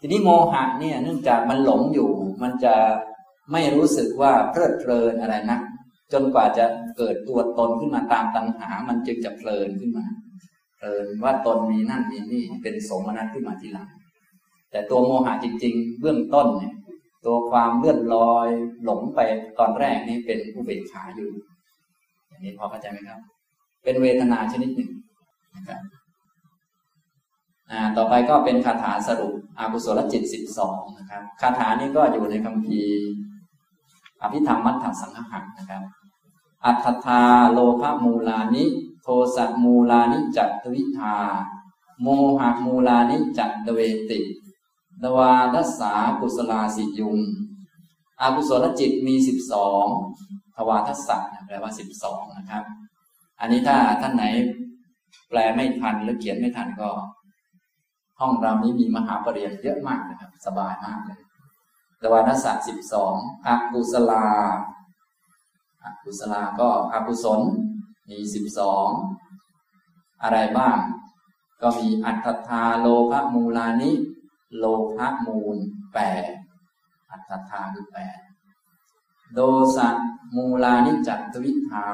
[0.00, 2.10] ทีนี้โมหะเนี่ยเนื่องจากมันหลงอยู่
[2.42, 2.74] มันจะ
[3.52, 5.58] ไม่รู้สึกว่าเพลิดเพลินอะไรนะ
[6.12, 6.64] จนกว่าจะ
[6.96, 10.06] เกิดตัวตนขึ้นมาตามตัณหา มันจึงจะเพลินขึ้นมา
[10.76, 13.88] เพลินว่าตนมีนั่นมีนี่เป็นสมนัตขึ้นมาทีหลัง
[14.70, 16.74] แต่ตัวโมหะจริง ๆ เบื้องต้นเนี่ย
[17.26, 18.48] ตัวความเลื่อนลอย
[18.84, 19.20] หลงไป
[19.58, 21.30] ตอนแรกนี่เป็นอุเบกขาอยู่
[22.28, 23.20] อย่างนี้พอเข้าใจไหมครับ
[23.84, 24.90] เป็นเวทนาชนิดหนึ่ง
[25.56, 25.80] นะครับ
[27.96, 33.08] ต่อไปก็เป็นคาถาสรุปอากุศลจิตสิบสองนะครับคาถานี้ก็อยู่ในคัมภีร์
[34.22, 35.82] อภิธรรมมัทธสังหะนะครับ
[36.66, 38.64] อัตถาโลภมูลานิ
[39.02, 41.16] โทสะมูลานิจัตวิทา
[42.02, 44.18] โมหะมูลานิจัตเวติ
[45.02, 47.18] ดวาทัสสากุศลาสิยุง
[48.20, 49.84] อากุศลจิตมีสิบสอง
[50.56, 52.64] ทวาทัสสะแปลว่าสิบสองนะครับ
[53.40, 54.24] อันนี้ถ้าท่านไหน
[55.28, 56.90] แปลไม่ทันหรือเขียนไม่ทันก็
[58.20, 61.20] ห้องเรานี้มีมหาปรริญญาเยอะมากนะครับ สบายมากเลย
[62.00, 63.14] ตวาทัสสะสิบสอง
[63.46, 64.26] อกุศลา
[65.84, 67.40] อกุศลาก็อกุศล
[68.08, 68.88] มีสิบสอง
[70.22, 70.78] อะไรบ้าง
[71.62, 73.90] ก็มีอัตถาโลภมูลานิ
[74.56, 74.64] โล
[74.96, 75.56] ภะมูล
[75.94, 76.24] แปด
[77.10, 78.18] อัตถาคือแปด
[79.34, 79.40] โด
[79.76, 79.88] สะ
[80.36, 81.88] มูลานิจัตวิทา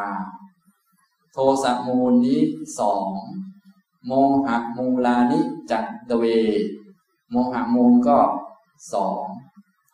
[1.32, 2.40] โทสะมูลนี้
[2.78, 3.08] สอง
[4.06, 4.12] โม
[4.46, 5.40] หะมูลานิ
[5.70, 6.24] จัตเว
[7.30, 8.18] โมหะมูลก็
[8.92, 9.22] สอง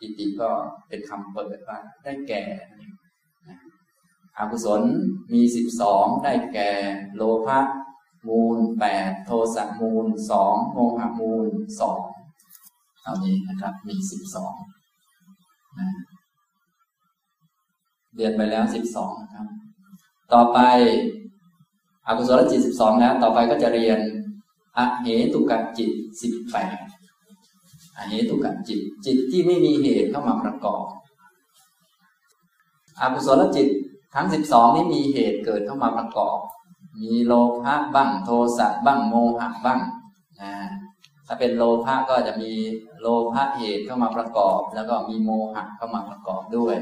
[0.01, 0.51] อิติก็
[0.89, 2.43] เป็นคำเปิดว่าได้แก่
[4.37, 4.83] อกุศล
[5.33, 6.71] มีสิบสองได้แก่
[7.15, 7.61] โลภะ
[8.29, 11.47] มูลแปดโทสะมูลสองโมหะมูล
[11.81, 12.01] สอง
[13.03, 14.55] เท่านี้นะครับ มีสิบสอง
[18.15, 19.47] เรียนไปแล้วสิบสองนะครับ
[20.33, 20.59] ต่อไป
[22.07, 23.99] อกุศลจิตสิบสองแล้วต่อไปก็จะเรียน
[24.77, 25.91] อเหตุกจิต
[26.23, 26.77] สิบแปด
[27.97, 30.87] อเหตุกจิต จิตที่ไม่มีเหตุเข้ามาประกอบ
[33.01, 33.69] อกุศลจิต
[34.15, 36.39] ทั้งสิบสองนี้มีเหตุเกิดเข้ามาประกอบ
[37.01, 37.33] มีโล
[37.63, 39.81] ภะบ้างโทสะบ้างโมหะบ้าง
[40.41, 40.55] นะ
[41.33, 42.53] ถ้าเป็นโลภะก็จะมี
[43.01, 46.77] โลภะเหตุเข้ามาประกอบ แล้วก็มีโมหะเข้ามาประกอบด้วย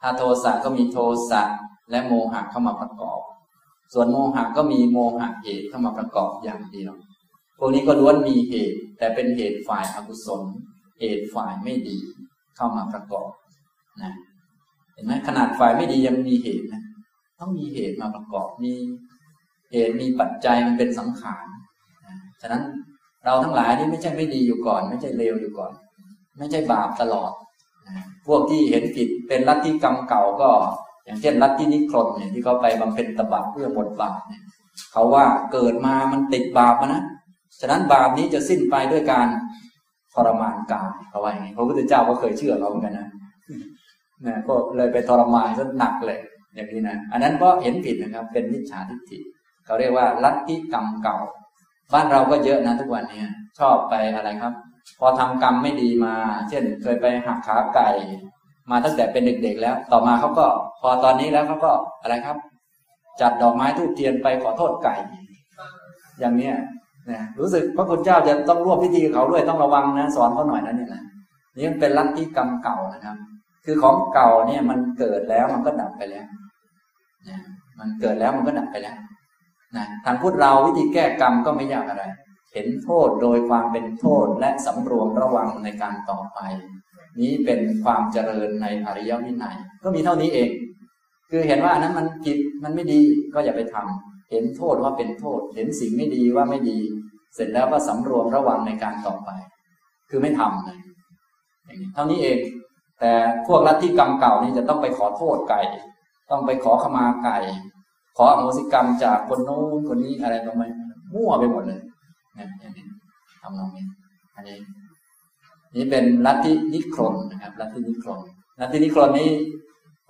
[0.00, 0.98] ถ้าโทสะก็มีโท
[1.30, 1.42] สะ
[1.90, 3.20] และโมหะเข้ามาประกอบ
[3.92, 6.92] ส่วนโมหะก็มีโมหะเหตุเข้ามาประกอบอย่างเดียว
[7.58, 10.42] พวกนี้ก็ล้วนมีเหตุ แต่เป็นเหตุฝ่ายอกุศล
[11.00, 11.98] เหตุฝ่ายไม่ดี
[12.56, 13.30] เข้ามาประกอบ
[14.02, 14.12] นะ
[14.92, 16.82] เห็นไหมขนาดฝ่ายไม่ดียังมีเหตุนะ
[17.40, 18.72] ต้องมีเหตุมาประกอบมี
[19.72, 21.46] เหตุมีปัจจัยมันเป็นสังขาร
[22.42, 22.64] ฉะนั้น
[23.24, 25.72] เราทั้งหลายนี่ไม่ใช่ไม่ดีอยู่ก่อน ไม่ใช่เลวอยู่ก่อน
[26.38, 27.30] ไม่ใช่บาปตลอด
[28.26, 30.50] พวกที่เห็นผิดเป็นลัทธิกรรมเก่าก็
[31.04, 34.42] อย่างเช่นลัทธินิครนเนี่ยที่เขาไปบำเพ็ญตบะเพื่อหมดบาปเนี่ย
[34.92, 37.02] เขาว่าเกิดมามันติดบาปนะ
[37.60, 39.26] ฉะนั้นบาปนี้จะสิ้นไปด้วยการ
[40.14, 43.08] ทรมานกายเขาว่าอย่างนี้พระพุทธเจ้าก็เคยเชื่อเราเหมือนกันนะ
[44.26, 46.18] นะก็เลยไปทรมานซะหนักเลย
[46.54, 49.18] อย่างนี้นะ อันนั้นก็เห็นผิดนะครับ เป็นมิจฉาทิฏฐิ
[49.64, 51.18] เขาเรียกว่าลัทธิกรรมเก่า
[51.92, 53.22] บ้านเราก็เยอะนะทุกวันนี้
[53.58, 54.52] ชอบไปอะไรครับ
[55.00, 56.14] พอทำกรรมไม่ดีมา
[56.48, 57.88] เช่น เคยไปหักขาไก่
[58.70, 60.46] มาตั้งแต่เป็นเด็กๆแล้ว ต่อมาเขาก็
[60.80, 61.72] พอตอนนี้แล้วเขาก็
[62.02, 62.36] อะไรครับ
[63.20, 64.94] จัดดอกไม้ทูบเทียนไปขอโทษไก่
[66.20, 66.54] อย่างเนี้ย
[67.10, 71.02] นะรู้สึกพระคุณเจ้าจะต้องร่วมพิธีเขาด้วยต้องระวังนะสอนเขาหน่อยนะเนี่ยนะ
[71.56, 73.16] นี่มันเป็นลัทธิกรรมเก่านะครับ
[73.64, 76.26] คือของเก่าเนี่ยมันเกิดแล้วมันก็ดับไปแล้ว
[77.28, 77.38] นะ
[77.78, 78.96] มันเกิดแล้วมันก็ดับไปแล้ว
[79.76, 82.04] นะทางพุทธเราวิธีแก้กรรมก็ไม่ยากอะไร
[82.54, 86.38] เห็นโทษโดยความเป็นโทษและสำรวมระวังในการต่อไป
[87.20, 90.50] นี้เป็นความเจริญในอริยวินัย ก็มีเท่านี้เอง
[91.30, 93.00] คือเห็นว่าอนั้นมันผิดมันไม่ดี
[93.34, 96.78] ก็อย่าไปทำเห็นโทษว่าเป็นโทษ เห็นสิ่งไม่ดีว่าไม่ดี
[97.34, 99.30] เสร็จแล้วก็สำรวมระวังในการต่อไป
[100.10, 100.78] คือไม่ทำเลย
[101.94, 102.38] เท่านี้เอง
[103.00, 103.12] แต่
[103.46, 105.60] พวกลัทธิกรรมเก่านี่จะต้องไปขอโทษไก่
[106.30, 107.38] ต้องไปขอขมาไก่
[108.16, 110.70] ขออโหสิกรรมจากคนโน้นคนนี้อะไรประมาณ
[111.14, 111.80] มั่วไปหมดเลย
[112.36, 112.84] นี่ยอย่างนี้
[113.42, 113.84] ทำนองนี้
[114.36, 114.58] อันนี้
[115.76, 118.20] นี่เป็นลัทธินิครนนะครับลัทธินิครน
[118.60, 119.30] ลัทธินิครนนี้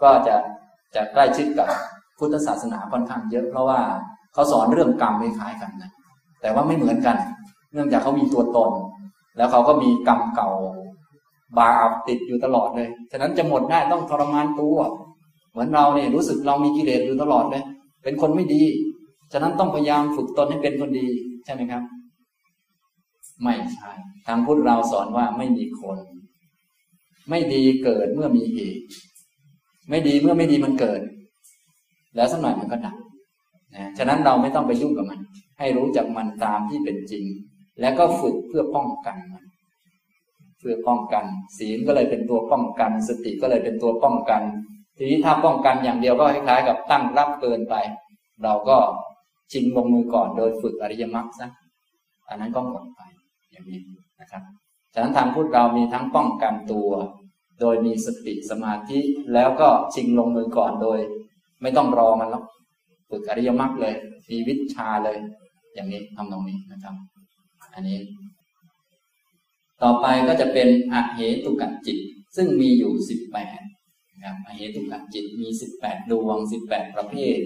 [0.02, 0.36] ก็จะ
[0.94, 1.68] จะใกล้ชิดกับ
[2.18, 3.80] พุทธศาสนาค่อนข้างเยอะ เพราะว่า
[4.32, 5.90] เขาสอนเรื่องกรรมคล้ายกันนะ
[6.40, 7.16] แต่ว่าไม่เหมือนกัน
[7.72, 8.70] เนื่องจากเขามีตัวตน
[9.36, 10.50] แล้วเขาก็มีกรรมเก่า
[11.58, 14.76] บาปติดอยู่ตลอดเลย ฉะนั้นจะหมดได้ต้องทรมานตัว
[15.50, 17.62] เหมือนเราเนี่ยรู้สึกเรามีกิเลสอยู่ตลอดเลย
[18.02, 18.62] เป็นคนไม่ดี
[19.32, 21.08] ฉะนั้นต้องพยายามฝึกตนให้เป็นคนดี
[21.44, 21.82] ใช่ไหมครับ
[23.42, 23.90] ไม่ใช่
[24.26, 25.98] ทางพุทธเราสอนว่าไม่มีคน
[27.30, 28.84] ไม่ดีเกิดเมื่อมีเหตุ
[29.90, 31.00] ไม่ดีเมื่อไม่ดีมันเกิด
[32.16, 32.96] แล้วสักหน่อยมันก็ดับ
[33.74, 35.20] นะฉะนั้นเราไม่ต้องไปยุ่งกับมัน
[35.58, 37.24] ให้รู้จักมันตามที่เป็นจริง
[37.80, 39.44] แล้วก็ฝึกเพื่อป้องกันมัน
[40.58, 41.24] เพื่อป้องกัน
[41.58, 44.42] ศีลก็เลยเป็นตัวป้องกัน สติก็เลยเป็นตัวป้องกัน
[45.02, 47.74] ทีนี้ถ้าป้องกันอย่างเดียวก็คล้ายๆกับตั้งรับเกินไป
[48.44, 48.78] เราก็
[49.52, 51.48] ชิงลงมือก่อนโดยฝึกอริยมรรคซะ
[52.28, 53.00] อันนั้นก็หมดไป
[53.50, 53.80] อย่างนี้
[54.20, 54.42] นะครับ
[54.94, 56.90] ฉะนั้นทางพุทธเรามีทั้งป้องกันตัว
[57.60, 58.98] โดยมีสติสมาธิ
[59.34, 60.98] แล้วก็ชิงลงมือก่อนโดย
[61.62, 62.44] ไม่ต้องรอมันแล้ว
[63.10, 63.94] ฝึกอริยมรรคเลย
[64.30, 65.18] มีวิชาเลย
[65.74, 66.94] อย่างนี้ทำตรงนี้นะครับ
[67.74, 67.98] อันนี้
[69.82, 71.98] ต่อไปก็จะเป็นอเหตุกจิต
[72.36, 73.60] ซึ่งมีอยู่สิบแปด
[74.22, 77.38] นะครับเหตุกจิตมีสิบแปดดวงสิบแปดประเภท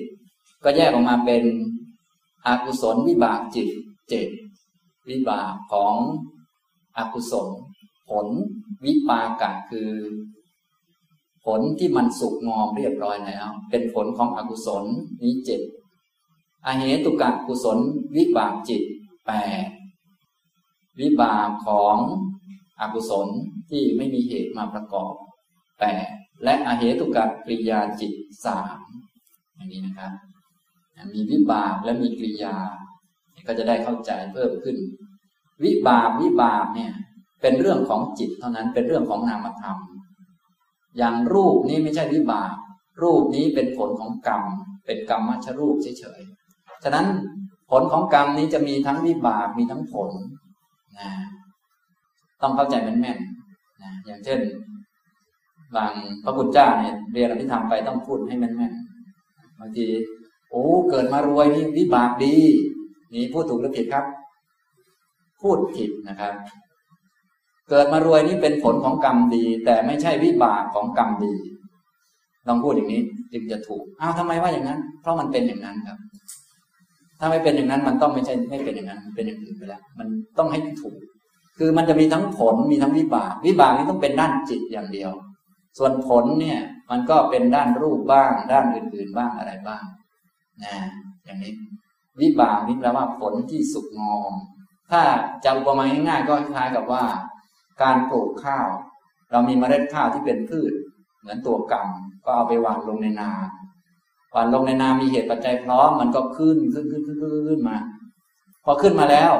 [0.65, 1.45] ก็แยกออกมาเป็น
[2.47, 3.69] อกุศลวิบากจิต
[4.09, 4.29] เจ็ด
[5.09, 5.97] วิบากของ
[6.97, 7.49] อกุศล
[8.09, 8.27] ผล
[8.85, 9.91] วิปากะคือ
[11.45, 14.85] ผลที่มันสุกงอมเรียบร้อยแล้ว เป็นผลของอกุศล
[15.23, 15.61] นี้เจ็ด
[16.67, 17.79] อเหตุกะกุศล
[18.17, 18.83] วิบากจิต
[19.27, 19.33] แป
[19.67, 19.69] ด
[21.01, 21.97] วิบากของ
[22.81, 23.29] อกุศล
[23.71, 25.13] ที่ไม่มีเหตุมาประกอบ
[25.81, 26.09] แปด
[26.45, 28.13] และอเหตุกะกริยาจิต
[28.45, 28.79] สาม
[29.55, 30.13] อย่างนี้นะครับ
[31.15, 32.57] มีวิบากและมีกริยา
[33.47, 34.77] ก็จะได้เข้าใจเพิ่มขึ้น
[35.65, 36.93] วิบากวิบากเนี่ย
[37.43, 39.79] เป็นเรื่องของจิตเท่านั้นเป็นเรื่องของนามธรรม
[40.99, 42.55] อย่างรูปนี้ไม่ใช่วิบาก
[43.03, 44.43] รูปนี้เป็นผลของกรรม
[44.87, 47.07] เป็นกรรมมัชรูปเฉยๆฉะนั้น
[47.71, 50.11] ผลของกรรมนี้จะมีทั้งวิบากมีทั้งผล
[50.99, 51.11] นะ
[52.43, 54.41] ต้องเข้าใจแม่นๆนะอย่างเช่น
[55.77, 55.93] บาง
[56.25, 59.87] พระพุทธเจ้าเนี่ยเรียนอภิธรรมไปต้องพูดให้แม่นๆบางที
[60.51, 62.37] โอ้เกิดมารวยนี่วิบากดี
[63.15, 64.05] นี่พูดถูกหรือผิดครับ
[65.43, 66.33] พูดผิดนะครับ
[67.71, 71.35] เกิดมารวยนี่เป็นผลของกรรมดี แต่ไม่ใช่วิบากของกรรมดี
[72.49, 75.99] ลองพูดอย่างนี้จึงจะถูกอ้าวทำไมว่าอย่างนั้น เพราะมันเป็นอย่างนั้นครับ
[77.19, 80.09] ถ้าไม่เป็นอย่างนั้นมันต้องไม่ใช่ไม่เป็นอย่างนั้นเป็นอย่างอื่นไปแล้ว มัน
[80.39, 80.99] ต้องให้ถูก
[81.59, 85.11] คือมันจะมีทั้งผลมีทั้งวิบาก วิบากนี้ต้องเป็นด้านจิตอย่างเดียว
[85.79, 86.61] ส่วนผลเนี่ย
[86.91, 89.85] มันก็เป็นด้านรูปบ้าง ด้านอื่นๆบ้างอะไรบ้าง
[90.63, 90.75] นะ
[91.25, 91.55] อย่างนี้
[92.21, 94.33] วิบากนี่แปลว่าผลที่สุกงอม
[94.91, 95.03] ถ้า
[95.45, 97.05] จะอุปมาง่ายๆก็คล้ายกับว่า
[97.83, 98.69] การปลูกข้าว
[99.31, 100.73] เรามีเมล็ดข้าวที่เป็นพืช
[101.21, 101.89] เหมือนตัวกรรม
[102.25, 103.31] ก็เอาไปวางลงในนา
[104.35, 107.77] วานลงในนามีเหตุปัจจัยพร้อมมันก็ขึ้นขึ้นขึ้นขึ้นขึ้นมา
[108.65, 109.33] พอขึ้นมาแล้ว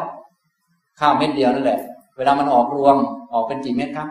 [1.01, 1.81] ข้าวเม็ดเดียวนั่นแหละ
[2.17, 2.97] เวลามันออกรวง
[3.33, 4.09] ออกเป็นกี่เม็ดครับ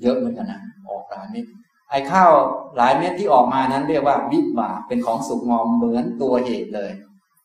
[0.00, 1.44] เยอะเหมือนกันนะออกหลายเม็ด
[1.90, 2.32] ไอ้ข้าว
[2.76, 6.92] หลายเม็ดที่ออกมานั้นเรียกว่าวิบากเป็นของสุกงอมเหมือนตัวเหตุเลย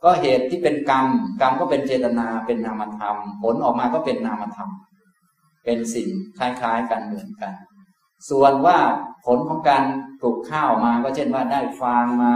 [0.03, 1.07] ก็เหตุที่เป็นกรรม
[1.41, 4.69] กรรมก็เป็นเจตนาเป็นนามธรรม ผลออกมาก็เป็นนามธรรม
[5.63, 7.53] เป็นสิ่งคล้ายๆกันเหมือนกัน
[8.29, 8.77] ส่วนว่า
[9.25, 9.83] ผลของการ
[10.19, 12.33] ปลูกข้าวมาก็เช่นว่าได้ฟางมา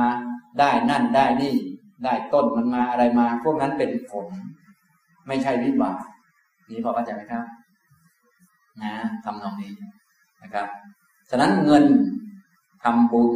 [0.59, 1.55] ได้นั่นได้นี่
[2.03, 4.27] ได้ต้นมันมาอะไรมา พวกนั้นเป็นผล
[5.27, 6.03] ไม่ใช่วิบาก
[6.69, 7.45] นี่พอเข้าใจไหมครับ
[8.83, 9.71] นะทำนองนี้
[10.43, 10.67] นะครับ
[11.29, 11.85] ฉะนั้นเงิน
[12.83, 13.33] ทำบุญ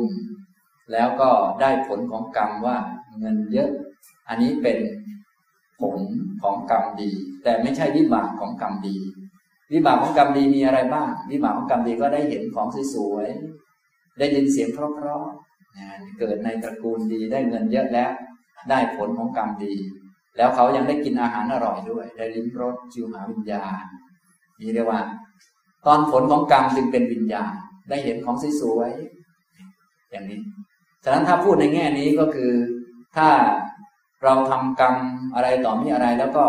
[0.92, 1.30] แล้วก็
[1.62, 2.78] ได้ผลของกรรมว่า
[3.20, 3.70] เงินเยอะ
[4.28, 4.78] อันนี้เป็น
[5.82, 5.98] ผล
[6.42, 7.12] ของกรรมดี
[7.44, 8.98] แต่ไม่ใช่วิบากของกรรมดี
[9.74, 18.12] วิบากของกรรมดีมีอะไรบ้าง วิบากของกรรมดีก็ได้เห็นของสวยๆได้ยินเสียงเพราะๆเกิดในตระกูลดีได้เงินเยอะแล้ว
[18.70, 19.74] ได้ผลของกรรมดี
[20.38, 23.84] แล้วเขายังได้กินอาหารอร่อยด้วย ได้ลิ้มรสจิวหาวิญญาณ
[24.62, 25.02] นี่เรียกว่า
[25.88, 27.54] ตอนผลของกรรมจึงเป็นวิญญาณ
[27.90, 30.40] ได้เห็นของสวยๆอย่างนี้
[31.04, 32.52] ฉะนั้นถ้าพูดในแง่นี้ก็คือ
[33.16, 33.30] ถ้า
[34.24, 34.96] เราทำกรรม
[35.36, 36.46] อะไรต่อมีอะไรแล้วก็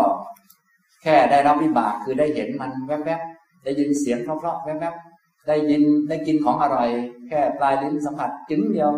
[1.03, 6.89] แค่ได้รับวิบากคือได้เห็นมันแวบๆ ได้ยินเสียงเพราะๆแวบๆ ได้ยินได้กินของอร่อย
[7.27, 8.91] แค่ปลายลิ้นสัมผัสจึงเดียว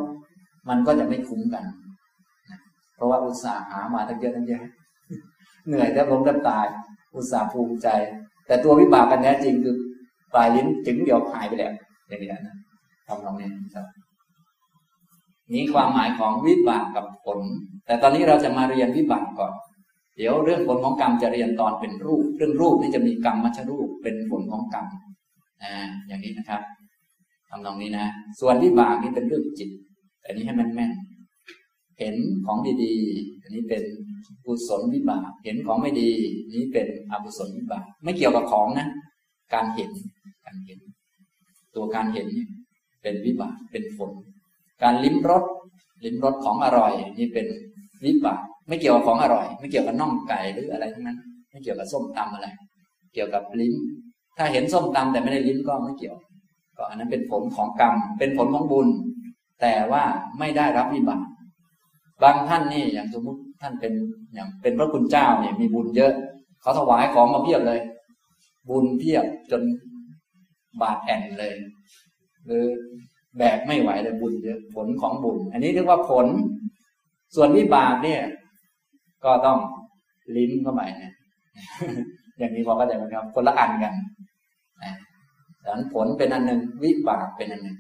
[0.69, 1.63] มันก็จะไม่คุ้มกัน
[2.95, 4.63] เพราะว่าอุตส่าห์หามาตั้งเยอะตั้งแยะ
[5.67, 6.65] เหนื่อยแทบล้มแทบตาย
[7.15, 7.88] อุตส่าห์ภูมิใจ
[8.47, 9.75] แต่ตัววิบากกันแท้จริงคือ
[10.33, 11.73] ปลายลิ้นจึงเดียวหายไปแล้ว
[12.07, 12.55] อย่างนี้นะ
[13.07, 13.85] ทำตรงนี้ครับ
[15.53, 17.39] นี้ความหมายของวิบากกับผล
[17.85, 19.53] แต่ตอนนี้เราจะมาเรียนวิบากก่อน
[20.17, 24.85] เดี๋ยวเรื่องผลของกรรมจะเรียนตอนเป็นรูป เรื่องรูปนี่จะมีกรรมมัชรูปเป็นผลของกรรม
[25.63, 25.73] อ่า
[26.07, 26.61] อย่างนี้นะครับ
[27.49, 28.07] ทำตรงนี้นะ
[28.39, 29.69] ส่วนวิบากนี่เป็นเรื่องจิต
[30.25, 30.91] อันนี้ให้มันแม่น
[31.99, 32.15] เห็น
[32.45, 33.83] ของดีๆ อันนี้เป็น
[34.45, 36.09] กุศลวิบาก เห็นของไม่ดี
[36.53, 38.87] นี้เป็นอกุศลวิบาก ไม่เกี่ยวกับของนะ
[39.53, 39.91] การเห็น
[40.49, 40.79] การเห็น
[41.75, 42.27] ตัวการเห็น
[43.01, 44.12] เป็นวิบากเป็นผล
[44.83, 45.43] การลิ้มรส
[46.05, 47.47] ลิ้มรสของอร่อย นี่เป็น
[48.05, 51.17] วิบากไม่เกี่ยวกับของอร่อย ไม่เกี่ยวกับน่องไก่หรืออะไรทั้งนั้น
[51.49, 52.47] ไม่เกี่ยวกับส้มตำอะไร
[53.13, 53.73] เกี่ยวกับลิ้ม
[54.38, 56.17] ถ้าเห็นส้มตำแต่ไม่ได้ลิ้มก็ไม่เกี่ยว
[56.77, 58.88] ก็อันนั้นเป็นผลของกรรม เป็นผลของบุญ
[59.62, 60.03] แต่ว่า
[60.39, 61.23] ไม่ได้รับวิบาก
[62.23, 63.93] บางท่านนี่อย่างสมมติท่านเป็น
[64.33, 66.13] อย่างเป็นพระคุณเจ้าเนี่ยมีบุญเยอะ
[66.62, 67.79] เขาถวายของมาเพียบเลย
[68.69, 69.62] บุญเพียบจน
[70.82, 71.55] บาดแอนเลย
[72.45, 72.65] หรือ
[73.38, 76.27] แบกไม่ไหวเลยบุญเยอะผลของบุญ อันนี้เรียกว่าผล
[77.36, 78.21] ส่วนวิบากเนี่ย
[79.25, 79.60] ก็ต้อง
[80.36, 81.13] ลิ้นเข้าไปเนี่ย
[82.38, 83.93] อย่างนี้พอเข้าใจไหมครับ คนละอันกัน
[85.63, 87.77] ดังนั้นผลเป็นอันหนึ่งวิบากเป็นอันหนึ่ง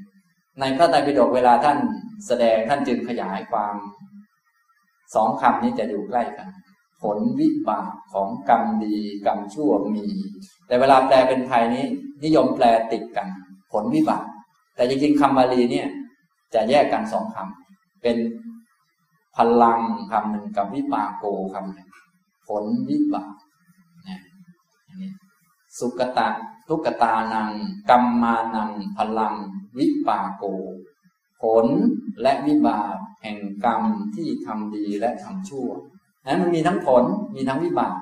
[0.59, 1.77] ในพระไตรปิฎกเวลาท่าน
[2.27, 3.75] แสดงท่านจึงขยายความ
[5.15, 6.49] สองคำนี้จะอยู่ใกล้กัน
[7.01, 10.05] ผลวิบากของกรรมดีกรรมชั่วมี
[10.67, 11.85] แต่เวลาแปลเป็นไทยนี้
[12.23, 13.27] นิยมแปลติดกัน
[13.71, 14.25] ผลวิบาก
[14.75, 15.87] แต่จริงๆคำบาลีเนี่ย
[16.53, 18.17] จะแยกกันสองคำเป็น
[19.37, 19.79] พลัง
[20.11, 21.89] คำหนึ่งกับวิปากโกคำหนึ่ง
[22.47, 23.33] ผลวิบาก
[24.07, 24.19] นะ
[25.01, 25.11] นี้
[25.79, 26.27] สุกตะ
[26.67, 27.49] ทุกตานัง
[27.89, 29.35] กรรมานัง พลัง
[29.77, 30.43] วิปากโก
[31.41, 31.65] ผล
[32.21, 33.81] และวิบากแห่งกรรม
[34.15, 35.69] ที่ทำดีและทำชั่ว
[36.25, 37.03] นั้นมันมีทั้งผล
[37.35, 37.95] มีทั้งวิบาก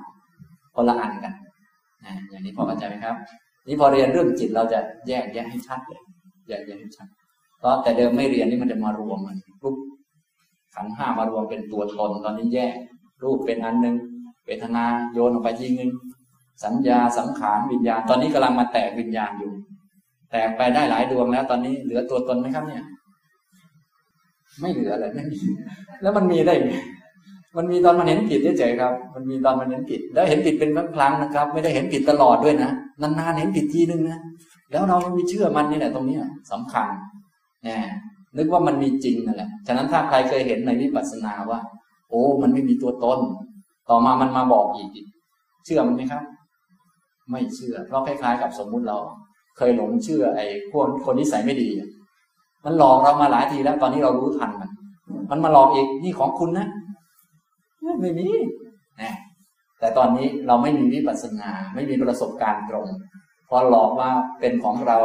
[0.74, 1.34] คนละอันกัน
[2.04, 3.16] นะอย่างนี้พอเข้าใจไหมครับ
[3.68, 6.02] นี่พอเรียนเรื่องจิตเราจะแยกแยะให้ชัดเลย
[6.48, 7.08] แยกแยะให้ชัด
[7.58, 9.76] เพราะแต่เดิมไม่เรียนนี่มันจะมารวมมันรูป
[10.74, 12.74] ขันห้ามารวมเป็นตัวตนตอนนี้แยก
[13.22, 13.96] รูปเป็นอันหนึ่ง
[14.46, 15.90] เวทนาโยนออกไปทีนึง
[16.64, 19.52] สัญญาสังขารวิญญาณ ตอนนี้กำลังมาแตกวิญญาณอยู่
[20.30, 22.84] แตกไปได้หลายดวงแล้ว ตอนนี้เหลือตัวตนไหมครับเนี่ย
[24.60, 25.38] ไม่เหลือเลยไม่มี
[26.02, 26.74] แล้วมันมีได้ไง
[27.56, 32.70] มันมีตอนมันเห็นผิดเฉยๆครับ มันมีตอนมันเห็นผิด แล้วเห็นผิดเป็นครั้งๆนะครับ ไม่ได้เห็นผิดตลอดด้วยนะ
[33.02, 34.18] นานๆเห็นผิดทีนึงนะ
[34.70, 36.16] แล้วเราไม่เชื่อมันนี่แหละตรงนี้
[36.52, 36.86] สำคัญ
[37.64, 37.76] แน่
[38.36, 41.60] นึกว่ามันมีจริงนั่นแหละฉะนั้นถ้าใครเคยเห็นในวิปัสสนาว่า
[42.10, 43.18] โอ้ มันไม่มีตัวตน
[43.90, 44.90] ต่อมามันมาบอกอีก
[45.64, 46.22] เชื่อมันไหมครับ
[47.30, 48.98] ไม่เชื่อ เพราะคล้ายๆ กับสมมุติเรา
[49.56, 51.68] เคยหลงเชื่อไอ้พวกคนนิสัยไม่ดี
[52.64, 54.70] มันหลอกเรามาหลายทีแล้ว ตอนนี้เรารู้ทันมัน
[55.30, 56.66] มันมาหลอกอีกนี่ของคุณนะ
[58.00, 58.28] ไม่มี
[59.00, 59.14] นะ
[59.78, 62.86] แต่ตอนนี้เราไม่มีวิปัสสนา ไม่มีประสบการณ์ตรง
[63.48, 64.98] พอหลอกว่าเป็นของเรา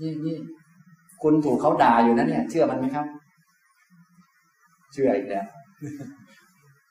[0.00, 0.36] นี่นี่
[1.22, 3.06] คุณถูกเขาด่าอยู่นะเนี่ย เชื่อมันไหมครับ
[4.92, 5.46] เชื่ออีกแล้ว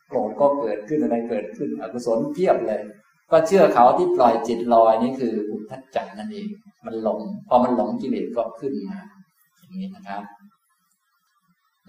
[0.09, 2.81] โกรธก็เกิดขึ้นอะไรเกิดขึ้นอกุศลเพียบเลย
[3.31, 6.47] ก็เชื่อเขาที่ปล่อยจิตลอยนี่คืออุทธัจจานั่นเอง
[6.85, 8.99] มันหลง พอมันหลงกิเลสก็ขึ้นมา
[9.57, 10.23] อย่างนี้นะครับ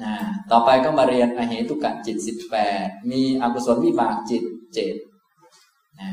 [0.03, 0.15] นะ
[0.51, 4.43] ต่อไปก็มาเรียนอเหตุกะจิตสิบแปดมีอกุศลวิบากจิต
[4.75, 4.95] เจ็ด
[6.01, 6.11] นะ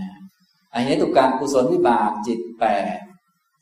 [0.73, 2.65] อเหตุกะกุศลวิบากจิตแป
[2.95, 2.97] ด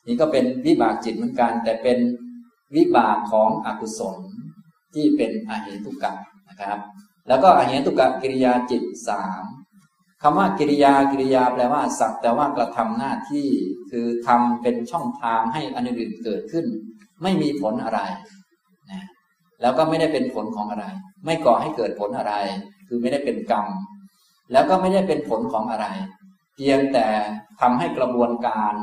[0.07, 1.99] นี่ก็เป็นวิบากจิตเหมือนกัน แต่เป็น
[2.75, 4.19] วิบากของอกุศล
[4.93, 6.11] ที่เป็นอเหตุกะ
[6.49, 6.79] นะครับ
[7.27, 9.43] แล้วก็อเหตุกะกิริยาจิตสาม
[10.21, 13.47] คำว่ากิริยากิริยาแปลว่าสักแต่ว่ากระทำหน้าที่
[13.91, 16.65] คือทำเป็นช่องทางให้อันอื่นเกิดขึ้น
[17.23, 17.99] ไม่มีผลอะไร
[19.61, 20.85] แล้วก็ไม่ได้เป็นผลของอะไร
[21.25, 22.33] ไม่ก่อให้เกิดผลอะไร
[22.87, 23.67] คือไม่ได้เป็นกรรม
[24.51, 25.85] แล้วก็ไม่ได้เป็นผลของอะไร
[26.55, 27.05] เพียงแต่
[27.61, 28.73] ทำให้กระบวนการ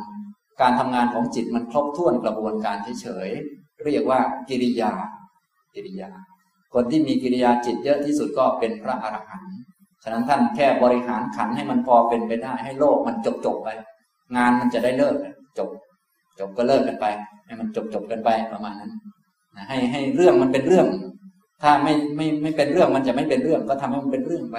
[0.60, 4.92] การทำงานของจิตมันครบถ้วนกระบวนการเฉยๆ เรียกว่ากิริยา
[5.74, 6.10] กิริยา
[6.74, 9.56] คนที่มีกิริยาจิตเยอะที่สุดก็เป็นพระอรหันต์
[10.02, 13.68] ฉะนั้นท่านแค่บริหารขันให้มันพอเป็นไปได้ ให้โลกมันจบจบไป
[14.36, 15.16] งานมันจะได้เลิก
[15.58, 15.70] จบ
[16.38, 17.06] จบก็เลิกกันไป
[17.46, 18.92] ให้มันจบจบกันไปประมาณนั้น
[19.66, 20.86] ให้ให้เรื่องมันเป็นเรื่อง
[21.62, 24.56] ถ้าไม่ไม่ไม่เป็นเรื่องมันจะไม่เป็นเรื่อง ก็ทำให้มันเป็นเรื่องไป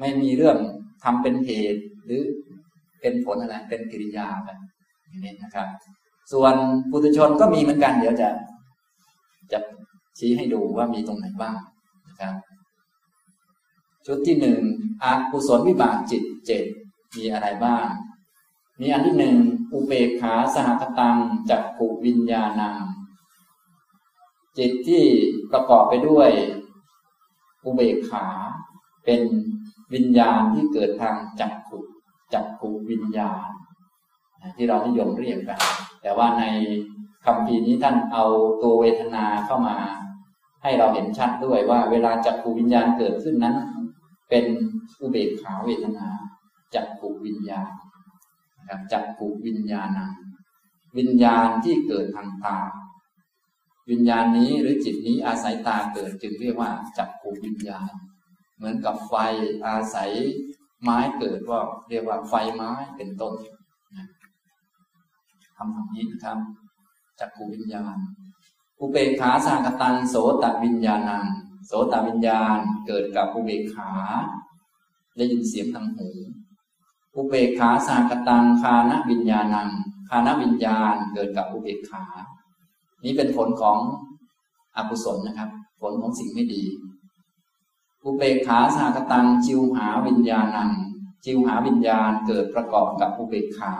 [0.00, 0.56] ไม่มีเรื่อง
[1.04, 2.22] ทำเป็นเหตุหรือ
[3.00, 4.48] เป็นผลอะไรเป็นกิริยาไป
[5.08, 5.66] อย่างนี้นะครับ
[6.32, 6.54] ส่วน
[6.90, 8.28] ปุถุชนก็มีเหมือนกัน เดี๋ยวจะ
[9.52, 9.58] จะ
[10.18, 11.58] ชี้ให้ดูว่ามีตรงไหนบ้าง
[12.08, 12.34] นะครับ
[14.06, 14.60] ชุดที่หนึ่ง
[15.02, 16.64] อกุศลวิบากจิตเจ็ด
[17.16, 17.86] มีอะไรบ้าง
[18.80, 19.36] มีอันที่หนึ่ง
[19.72, 21.16] อุเบกขาสหคตัง
[21.50, 22.76] จักขุวิญญาณัง
[24.60, 25.04] จิตที่
[25.52, 26.30] ประกอบไปด้วย
[27.64, 28.26] อุเบกขา
[29.04, 29.20] เป็น
[29.94, 31.78] วิญญาณที่เกิดทางจักขุ
[32.34, 33.48] จักขุวิญญาณ
[34.56, 35.60] ที่เรานิยมเรียกกัน
[36.02, 36.44] แต่ว่าใน
[37.24, 38.24] คำพีนี้ท่านเอา
[38.62, 39.76] ตัวเวทนาเข้ามา
[40.62, 43.56] ให้เราเห็นชัดด้วยว่าเวลาจักขูวิญญาณเกิดขึ้นนั้น
[44.28, 44.44] เป็น
[45.00, 46.08] อุเบกขาเวทนา
[46.74, 47.70] จักขูวิญญาณ
[48.68, 50.12] จับจักขูวิญญาณัง
[50.98, 52.58] วิญญาณที่เกิดทางตา
[53.90, 57.92] วิญญาณนี้หรือจิตนี้อาศัยตาเกิดจึงเรียกว่าจักขูวิญญาณ
[58.56, 59.14] เหมือนกับไฟ
[59.66, 60.12] อาศัย
[60.82, 63.34] ไม้เกิดว่าเรียกว่าไฟไม้เป็นต้น
[65.56, 66.38] ทำแบบนี้นะครับ
[67.20, 67.96] จักขูวิญญาณ
[68.80, 71.26] อุเบกขาสางกตังโสตวิญญาณัง
[71.66, 73.92] โสตวิญญาณเกิดกับอุเบกขา
[75.16, 76.08] ได้ยินเสียงทางหู
[77.16, 79.68] อุเบกขาสางกตังคานวิญญาณัง
[80.08, 82.04] คานวิญญาณเกิดกับอุเบกขา
[83.04, 83.78] นี้เป็นผลของ
[84.76, 86.62] อกุศลนะครับ ผลของสิ่งไม่ดี
[88.04, 90.70] อุเบกขาสากตังจิวหาวิญญาณัง
[91.24, 93.74] จิวหาวิญญาณเกิดประกอบกับอุเบกขา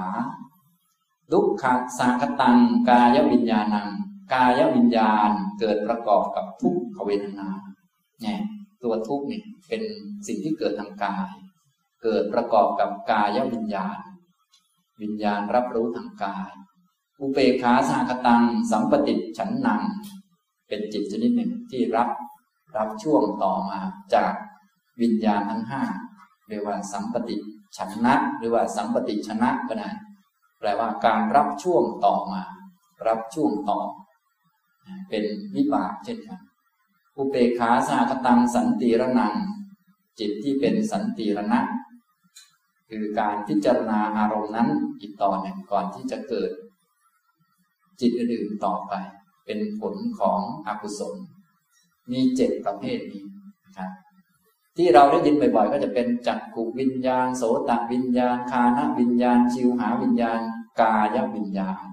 [1.33, 1.65] ดุกข
[1.99, 2.59] สากตัง
[2.89, 3.89] กายวิญญาณัง
[4.33, 7.49] กายวิญญาณเกิดประกอบกับทุกขเวทนา
[8.21, 8.41] เนี่ย
[8.83, 9.83] ตัวทุกเนี่ยเป็น
[10.27, 11.29] สิ่งที่เกิดทางกาย
[12.03, 13.99] เกิดประกอบกับกายวิญญาณ
[15.03, 16.51] วิญญาณรับรู้ทางกาย
[17.21, 19.81] อุเปขาสหคตัง สัมปติฉันนัง
[20.69, 22.11] เป็นจิตชนิดหนึ่งที่รับ
[22.77, 23.81] รับช่วงต่อมา
[24.15, 24.33] จาก
[25.01, 25.83] วิญญาณทั้งห้า
[26.49, 27.37] เรียกว่าสัมปติ
[27.77, 29.91] ฉันนะ หรือว่าสัมปติชนะก็ได้
[30.59, 32.43] แปลว่าการรับช่วงต่อมา
[33.07, 33.81] รับช่วงต่อ
[35.09, 35.25] เป็น
[35.57, 36.41] วิบากเช่นกัน
[37.17, 39.35] อุเปขาสหคตังสันติระนัง
[40.19, 41.61] จิตที่เป็นสันติระนะ
[42.89, 44.69] คือการพิจารณาอารมณ์นั้น
[45.01, 46.51] อีกต่อหนึ่งก่อนที่จะเกิด
[48.01, 48.93] จิตอื่นๆต่อไป
[49.47, 51.15] เป็นผลของอกุศล
[52.11, 53.25] มีเจ็ดประเภทนี้
[53.65, 53.91] นะครับ
[54.77, 60.41] ที่เราได้ยินบ่อยๆ ก็จะเป็นจักขุวิญญาณ โสตวิญญาณ คานะวิญญาณ ชิวหาวิญญาณ
[60.81, 61.85] กายวิญญาณ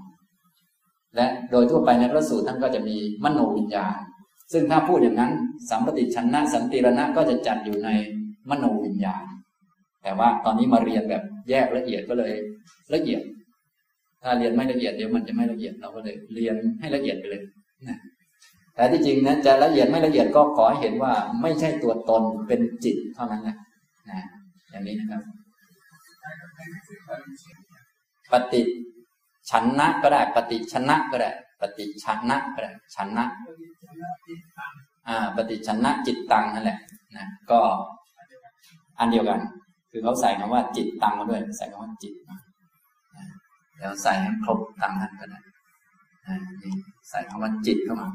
[1.15, 3.95] และโดยทั่วไปในพระสูตรท่านก็จะมีมโนวิญญาณ
[4.53, 5.31] ซึ่งถ้าพูดอย่างนั้น
[5.69, 7.89] สัมปติชนะสันติรณะก็จะจัดอยู่ใน
[8.49, 9.23] มโนวิญญาณ
[10.03, 12.33] แต่ว่าตอนนี้มาเรียนแบบแยกละเอียดก็เลย
[12.93, 13.21] ละเอียด
[14.23, 17.41] ถ้าเรียนไม่ละเอียดเดี๋ยวมันจะไม่ละเอียดเราก็เลยเรียนให้ละเอียดไปเลย
[17.87, 17.97] นะ
[18.75, 23.57] แต่ที่จริงนะจะละเอียดไม่ละเอียดก็ขอให้เห็นว่าไม่ใช่ตัวตนเป็นจิตเท่านั้นนะ
[24.09, 24.19] นะ
[24.69, 25.21] อย่างนี้นะครับ
[28.31, 28.61] ปฏิ
[29.49, 33.25] ชันนะก็ได้ ปฏิชนะก็ได้ ปฏิชันนะก็ได้ชันนะ
[35.07, 36.79] อ่า ปฏิชนะจิตตังนั่นแหละ
[37.15, 37.59] นะก็
[38.99, 39.39] อันเดียวกัน
[39.91, 42.13] คือเขาใส่คำว่าจิตตังมาด้วย ใส่คำว่าจิต
[43.79, 45.39] มาแล้วใส่ให้ครบตามนั้นก็ได้
[46.63, 46.73] นี่
[47.09, 48.09] ใส่คำว่าจิตเข้ามา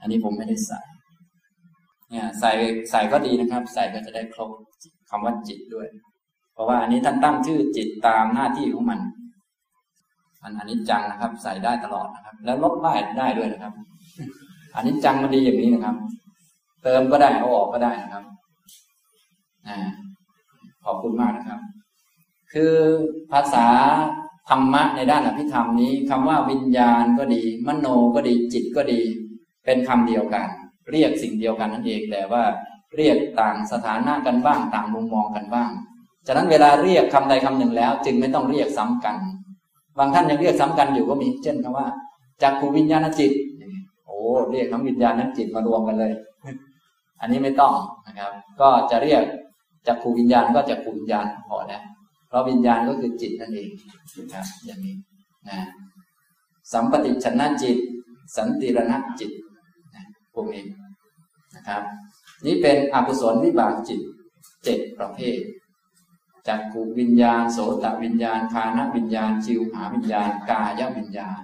[0.00, 0.80] อันนี้ผมไม่ได้ใส่
[2.10, 2.52] เนี่ยใส่
[2.90, 4.50] ใส่ก็ดีนะครับ ใส่ก็จะได้ครบ
[5.10, 5.86] คำว่าจิตด้วย
[6.52, 9.00] เพราะว่าอันนี้ท่านตั้งชื่อจิตตามหน้าที่ของมัน
[10.42, 13.72] มันอันนี้จังนะครับ ใส่ได้ตลอดนะครับ แล้วลบได้ได้ด้วยนะครับ
[14.74, 15.96] อันนี้จังมันดีอย่างนี้นะครับ
[16.82, 18.24] เติมก็ได้เอาออกก็ได้นะครับ
[19.66, 19.78] อ่า
[20.84, 21.60] ขอบคุณมากนะครับ
[22.52, 22.74] คือ
[23.32, 23.66] ภาษา
[24.54, 29.00] รรมะในด้านอภิธรรมนี้คำว่าวิญญาณก็ดี มโนก็ดีจิตก็ดี
[29.64, 30.46] เป็นคำเดียวกัน
[30.90, 32.42] เรียกสิ่งเดียวกันนั่นเองแต่ว่า
[32.96, 35.70] เรียกต่างสถานะกันบ้างต่างมุมมองกันบ้าง
[36.26, 39.16] ฉะนั้นเวลาเรียกคำใดคำหนึ่งแล้ว จึงไม่ต้องเรียกซ้ำกัน
[39.98, 41.86] บางท่านยังเรียกซ้ำกันอยู่ก็มี เช่นคำว่า
[42.42, 43.32] จากขูวิญญาณจิต
[44.06, 44.18] โอ้
[44.52, 46.12] เรียกทั้งวิญญาณทั้งจิตมารวมกันเลย
[47.20, 47.74] อันนี้ไม่ต้อง
[48.06, 49.22] นะครับ ก็จะเรียก
[49.86, 51.82] จากขูวิญญาณก็จากขูวิญญาณพอแล้ว
[52.32, 53.70] เพราะวิญญาณก็คือจิตนั่นเอง
[54.18, 54.96] นะครับอย่างนี้
[55.48, 55.58] นะ
[56.72, 57.78] สัมปติชนะจิต
[58.36, 59.32] สันติรณะจิต
[59.94, 60.04] นะ
[60.34, 60.64] พวกนี้
[61.56, 61.82] นะครับ
[62.46, 64.00] นี่เป็นอกุศลวิบากจิต
[64.64, 65.38] เจ็ดประเภท
[66.48, 71.40] จักขูวิญญาณ โสตวิญญาณคานวิญญาณ จิวหาวิญญาณ กายวิญญาณ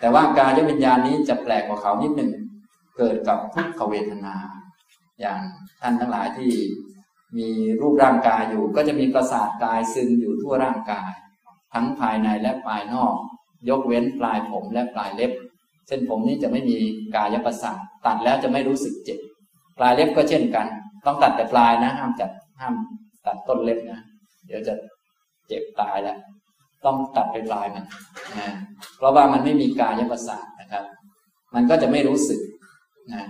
[0.00, 2.32] แต่ว่ากายวิญญาณนี้จะแปลกกว่าเขานิดหนึ่ง
[2.96, 4.34] เกิดกับทุกขเวทนา
[5.20, 5.40] อย่าง
[5.80, 6.52] ท่านทั้งหลายที่
[7.38, 7.48] มี
[7.80, 11.10] รูปร่างกายอยู่ ก็จะมีประสาทกายซึมอยู่ทั่วร่างกาย
[11.74, 13.14] ทั้งภายในและภายนอก
[13.68, 15.32] ยกเว้นปลายผมและปลายเล็บ
[15.86, 16.76] เส้นผมนี้จะไม่มี
[17.16, 19.18] กายประสาทตัดแล้วจะไม่รู้สึกเจ็บ
[19.78, 20.66] ปลายเล็บก็เช่นกัน
[21.06, 22.30] ต้องตัดแต่ปลายนะ ห้ามจัด
[22.60, 22.74] ห้าม
[23.26, 24.00] ตัดต้นเล็บนะ
[24.46, 24.74] เดี๋ยวจะ
[25.48, 26.16] เจ็บตายแล้ว
[26.84, 27.84] ต้องตัดไปปลายมัน
[28.38, 28.48] นะ
[28.96, 30.84] เพราะว่ามันไม่มีกายประสาทนะครับ
[31.54, 32.40] มันก็จะไม่รู้สึก
[33.12, 33.22] นะ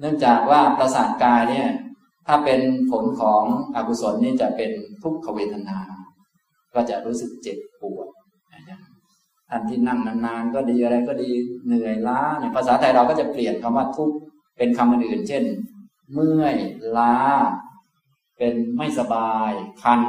[0.00, 1.68] เนื่องจากว่าประสาทกายเนี่ย
[2.26, 2.60] ถ้าเป็น
[2.90, 3.42] ผลของ
[3.76, 4.70] อกุศลนี่จะเป็น
[5.02, 5.78] ทุกขเวทนา
[6.74, 8.06] ก็จะรู้สึกเจ็บปวด
[9.48, 11.30] ท่านที่นั่งนานๆก็ดีอะไรก็ดี
[11.66, 14.12] เหนื่อยล้าเนี่ยภาษาไทยเราก็จะเปลี่ยนคำว่าทุก
[14.56, 15.44] เป็นคำอื่นเช่น
[16.14, 16.56] เมื่อย
[16.96, 17.14] ล้า
[18.38, 19.50] เป็นไม่สบาย
[19.82, 20.00] คัน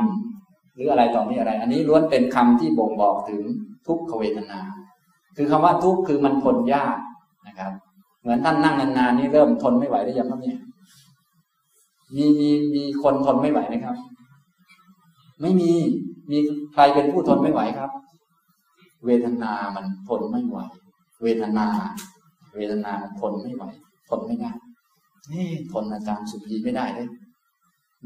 [0.73, 3.41] หรืออะไรต่อมีอะไร อันนี้ล้วนเป็นคำที่บ่งบอกถึง
[3.87, 4.59] ทุกขเวทนา
[5.37, 6.97] คือคำว่าทุกคือมันทนยาก
[7.47, 7.71] นะครับ
[8.21, 10.59] เหมือนท่านนั่งนานๆนี่เริ่มทนไม่ไหวได้ยังครับเนี่ย
[12.15, 13.95] มีมีมีคนทนไม่ไหวไหมครับ
[15.41, 15.71] ไม่มี
[16.31, 16.37] มี
[16.73, 17.91] ใครเป็นผู้ทนไม่ไหวครับ
[19.05, 20.57] เวทนามันทนไม่ไหว
[21.23, 21.67] เวทนา
[22.55, 23.63] เวทนามันทนไม่ไหว
[24.09, 24.51] ทนไม่ได้
[25.33, 27.09] นี่ทนอาจารย์สุภีไม่ได้เลย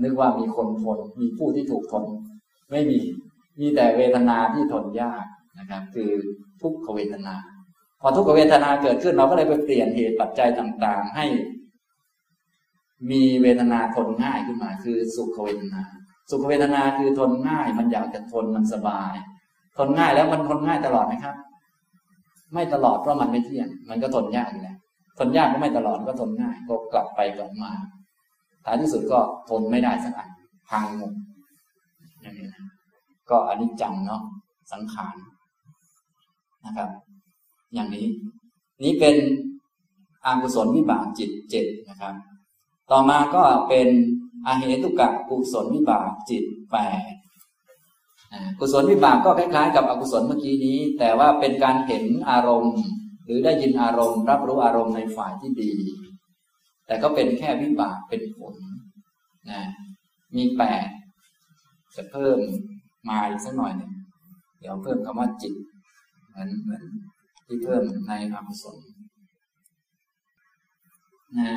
[0.04, 2.04] นึกว่ามีคนทนมีผู้ที่ถูกทน
[2.72, 3.00] ไม่มี
[3.60, 5.26] มีแต่เวทนาที่ทนยาก
[5.60, 6.12] นะครับ คือ
[6.62, 7.36] ทุกขเวทนา
[8.02, 11.26] พอทุกขเวทนาเกิดขึ้นเราก็เลยไปเปลี่ยนเหตุปัจจัยต่าง ๆ ให้
[13.10, 15.82] มีเวทนาทนง่ายขึ้นมา คือสุขเวทนา
[16.30, 19.14] สุขเวทนาคือทนง่าย มันอยากจะทนมันสบาย
[19.78, 21.36] ทนง่ายแล้วมันทนง่ายตลอดไหมครับ
[22.54, 24.78] ไม่ตลอดเพราะมันไม่เที่ยง มันก็ทนยากอยู่แล้ว
[25.20, 27.72] ทนยากก็ไม่ตลอดก็ทนง่าย ก็กลับไปกลับมา
[28.66, 30.30] ท้ายที่สุดก็ทนไม่ได้สักอัน
[30.70, 31.14] พังหมด
[32.22, 32.64] อย่างนี้นะ
[33.30, 34.22] ก็อันนี้จังเนาะ
[34.72, 35.16] สังขาร
[36.66, 36.90] นะครับ
[37.74, 38.08] อย่างนี้
[38.84, 39.16] นี้เป็น
[40.26, 42.14] อากุศลวิบากจิตเจ็ดนะครับ
[42.92, 43.88] ต่อมาก็เป็น
[44.46, 46.78] อาเหตุกะกุศลวิบากจิตแป
[47.10, 47.14] ด
[48.60, 52.78] กุศลวิบากก็คล้ายๆ กับอกุศลเมื่อกี้นี้ แต่ว่าเป็นการเห็นอารมณ์
[53.26, 55.72] หรือได้ยินอารมณ์ รับรู้อารมณ์ในฝ่ายที่ดี
[56.88, 58.56] แต่ก็เป็นแค่วิบากเป็นผล
[59.50, 59.62] นะ
[60.36, 60.88] มีแปด
[61.96, 62.38] จะเพิ่ม
[63.10, 63.92] มาอีกสักหน่อยนึ่ง
[64.60, 65.54] เดี๋ยวเพิ่มคำว่าจิต
[66.30, 66.84] เหมือนเหมือน
[67.46, 68.78] ที่เพิ่มในอกุศล
[71.40, 71.52] นะ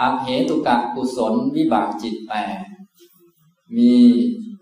[0.00, 2.60] อาเหตุกะกุศลวิบากจิตแปด
[3.76, 3.94] มี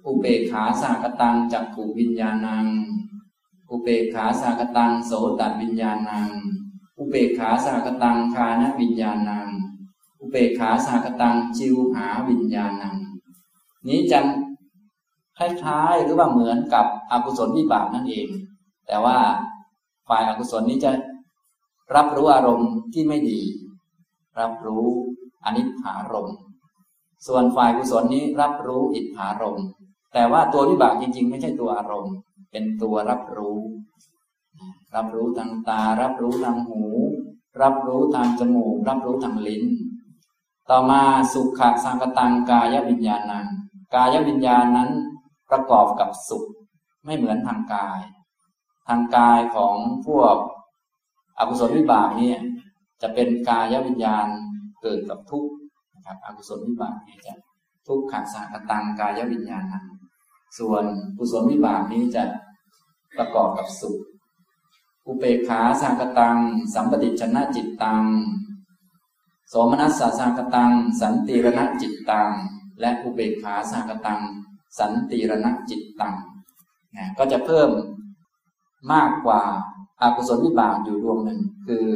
[0.06, 2.66] อุเบกขาสากตังจักขูวิญญาณัง
[3.70, 6.30] อุเบกขาสากตังโสตวิญญาณัง
[6.98, 9.48] อุเบกขาสากตังคานวิญญาณัง
[10.20, 12.96] อุเบกขาสากตังจิวหาวิญญาณัง
[13.88, 14.20] นี้จะ
[15.38, 18.28] คล้ายๆหรือว่าเหมือนกับอกุศลวิบากนั่นเอง
[18.86, 19.18] แต่ว่า
[20.08, 20.90] ฝ่ายอากุศลนี้จะ
[21.94, 23.40] รับรู้อารมณ์ที่ไม่ดี
[24.40, 24.86] รับรู้
[25.44, 26.28] อนิจฐารม
[27.26, 29.58] ส่วนฝ่ายกุศลนี้รับรู้อิทธารม
[30.12, 32.14] แต่ว่าตัววิบากจริง ๆ ไม่ใช่ตัวอารมณ์
[32.50, 33.58] เป็นตัวรับรู้
[34.94, 36.82] รับรู้ทางตา รับรู้ทางหู
[37.62, 39.64] รับรู้ทางจมูก รับรู้ทางลิ้น
[40.70, 43.46] ต่อมาสุขะสังกตังกายวิญญาณัง
[43.94, 44.90] กายวิญญาณนั้น
[45.50, 46.44] ประกอบกับสุข
[47.04, 48.00] ไม่เหมือนทางกาย
[48.88, 49.74] ทางกายของ
[50.06, 50.36] พวก
[51.38, 52.32] อกุศลวิบากนี่
[53.02, 54.26] จะเป็นกายวิญญาณ
[54.82, 55.50] เกิดกับทุกข์
[55.94, 57.34] นะครับอกุศลวิบากนี่จะ
[57.86, 59.84] ทุกขังสังกตังกายวิญญาณัง
[60.58, 60.84] ส่วน
[61.18, 62.24] กุศลวิบากนี้จะ
[63.18, 63.98] ประกอบกับสุข
[65.06, 66.38] อุเปกขาสหคตัง
[66.74, 68.04] สัมปฏิจฉนจิตตัง
[69.48, 72.30] โสมนัสสะสังกตัง สันติรณจิตตัง
[72.80, 74.20] และอุเปกขาสหคตัง
[74.78, 76.14] สันตีรณจิตตัง
[76.96, 77.70] นะก็จะเพิ่ม
[78.92, 79.42] มากกว่า
[80.02, 81.86] อากุศลวิบากอยู่ดวงหนึ่ง คือ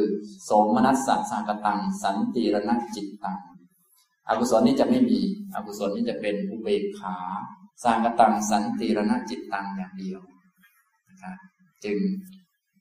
[0.44, 3.38] โสมนัสสะสังกตัง สันติรณจิตตัง
[4.28, 5.18] อกุศลนี้จะไม่มี
[5.54, 7.16] อกุศลนี้จะเป็นอุเบกขา
[7.84, 10.20] สร้างกตังสันติรณจิตตังอย่างเดียว
[11.08, 11.36] นะครับ
[11.84, 11.98] จึง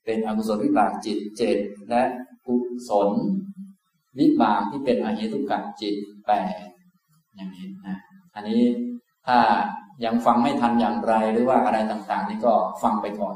[0.05, 1.57] เป็นอกุศลวิบากจิตเจ็ด
[1.89, 2.03] และ
[2.47, 2.55] กุ
[2.89, 3.09] ศล
[4.19, 5.95] วิบากที่เป็นอเหตุกะจิต
[6.27, 6.57] แปด
[7.35, 7.97] อย่างนี้นะ
[8.35, 8.61] อันนี้
[9.27, 9.37] ถ้า
[10.05, 12.53] ยังฟังไม่ทันอย่างไรหรือว่าอะไรต่างๆ นี่ก็
[12.83, 13.35] ฟังไปก่อน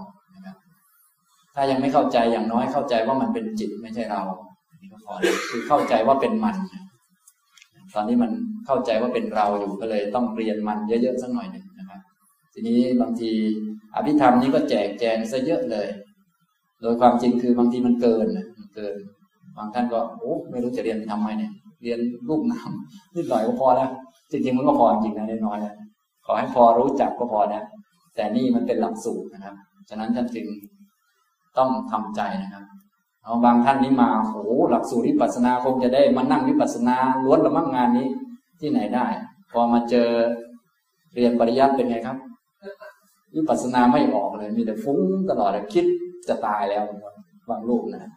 [1.56, 4.22] ถ้ายังไม่เข้าใจอย่างน้อยเข้าใจว่ามันเป็นจิตไม่ใช่เรา
[4.70, 5.14] อันนี้ก็พอ
[5.50, 6.56] คือเข้าใจว่าเป็นมัน
[7.94, 8.32] ตอนนี้มัน
[8.66, 12.00] เข้าใจว่าเป็นเราอยู่ก็เลย ต้องเรียนมันเยอะๆสักหน่อยหนึ่งนะครับ
[12.54, 13.32] ทีนี้บางที
[13.96, 15.88] อภิธรรมนี้ก็แจกแจงซะเยอะเลย
[16.82, 18.28] โดยความจริงคือบางทีมันเกิน
[18.58, 18.96] มันเกิน
[19.58, 21.52] บางท่านก็โอ้ไม่รู้จะเรียนทำไมเนี่ย
[21.84, 22.00] เรียน
[22.30, 23.90] รูปน้ำนิดหน่อยก็พอแล้ว
[24.32, 25.76] จริงๆมันก็พอจริงนะน้อยแล้ว
[26.26, 27.64] ขอให้พอรู้จักก็พอนะ
[28.16, 29.56] แต่นี่มันเป็นหลักสูตรนะครับ
[29.90, 30.46] ฉะนั้นท่านจึง
[31.58, 32.64] ต้องทำใจนะครับ
[33.24, 34.34] เอาบางท่านนี้มาโห
[34.70, 38.08] หลักสูตรวิปัสสนาคงจะได้มานั่งวิปัสสนาล้วนละมั่งงานนี้
[38.60, 39.08] ที่ไหนได้
[39.52, 40.10] พอมาเจอ
[41.16, 42.18] เรียนปริยัติเป็นไงครับ
[43.36, 45.00] วิปัสสนาไม่ออกเลยมีแต่ฟุ้ง
[45.30, 45.86] ตลอดคิด
[46.28, 46.84] จะตายแล้ว
[47.50, 48.12] บางลูกนะ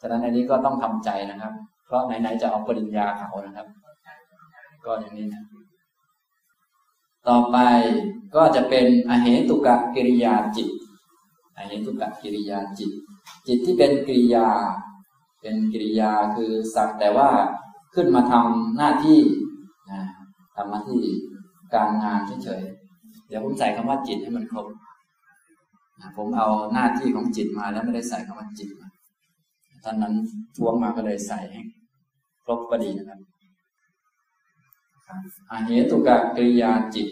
[0.00, 1.52] ฉะนั้นอันนี้ก็ต้องทำใจนะครับ
[1.86, 3.66] เพราะไหนๆจะเอาปริญญาเขานะครับ
[4.84, 5.42] ก็อย่างนี้นะ
[7.28, 7.56] ต่อไป
[8.34, 10.68] ก็จะเป็นอเหตุกะกิริยาจิต
[11.56, 12.90] อเหตุกะกิริยาจิต
[13.46, 14.46] จิตที่เป็นกิริยา
[15.40, 17.28] เป็นกิริยาคือสักแต่ว่า
[17.94, 19.20] ขึ้นมาทำหน้าที่
[19.90, 20.02] นะ
[20.56, 21.02] ทำหน้าที่
[21.74, 24.66] การงานเฉยๆเดี๋ยวผมใส่คำว่าจิตให้มันครบ
[26.00, 28.88] นะผมเอาหน้าที่ของจิตมาแล้วไม่ได้ใส่คำว่าจิตมา
[29.84, 30.14] ท่านนั้น
[30.56, 31.62] ทวงมาก็เลยใส่ให้
[32.44, 33.18] ครบพอดีนะครับ
[35.50, 37.08] อาเหตุกะกริยาจิต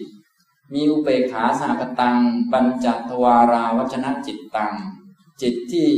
[0.74, 2.18] มีอุเบกขาสากตัง
[2.52, 4.74] ปัญจทวาราวัชนะจิตตัง
[5.42, 5.90] จิตที่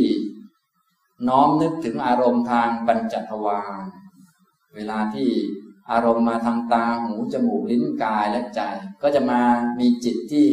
[1.29, 3.83] น้อมนึกถึงอารมณ์ทางปัญจทวาร
[4.75, 5.31] เวลาที่
[5.91, 8.61] อารมณ์มาทางตาหูจมูกลิ้นกายและใจ
[9.03, 9.41] ก็จะมา
[9.79, 10.49] มีจิตที่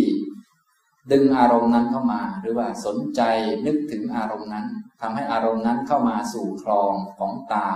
[1.12, 3.22] ดึงอารมณ์นั้นเข้ามา หรือว่าสนใจ
[3.66, 4.68] นึกถึงอารมณ์นั้น
[5.02, 7.70] ทำให้อารมณ์นั้นเข้ามาสู่คลองของตา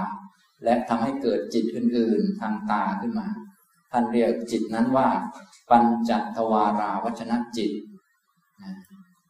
[0.63, 3.27] และทำให้เกิดจิตอื่น ๆ ทางตาขึ้นมา
[3.93, 5.07] ท่านเรียกจิตนั้นว่า
[5.69, 7.71] ปัญจทวาราวัชนะจิต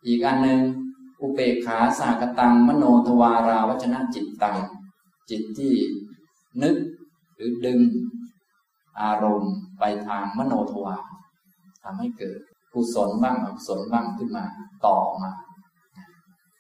[0.06, 0.60] อีกอันหนึ่ง
[1.22, 4.58] อุเปกขาสากตัง มโนทวาราวัชนะจิตตัง
[5.30, 5.74] จิตที่
[6.64, 6.76] นึก
[7.36, 7.80] หรือดึง
[9.02, 11.04] อารมณ์ไปทางมโนทวาร
[11.84, 12.40] ทำให้เกิด
[12.74, 14.46] กุศลบ้างอกุศลบ้างขึ้นมา
[14.86, 15.32] ต่อมา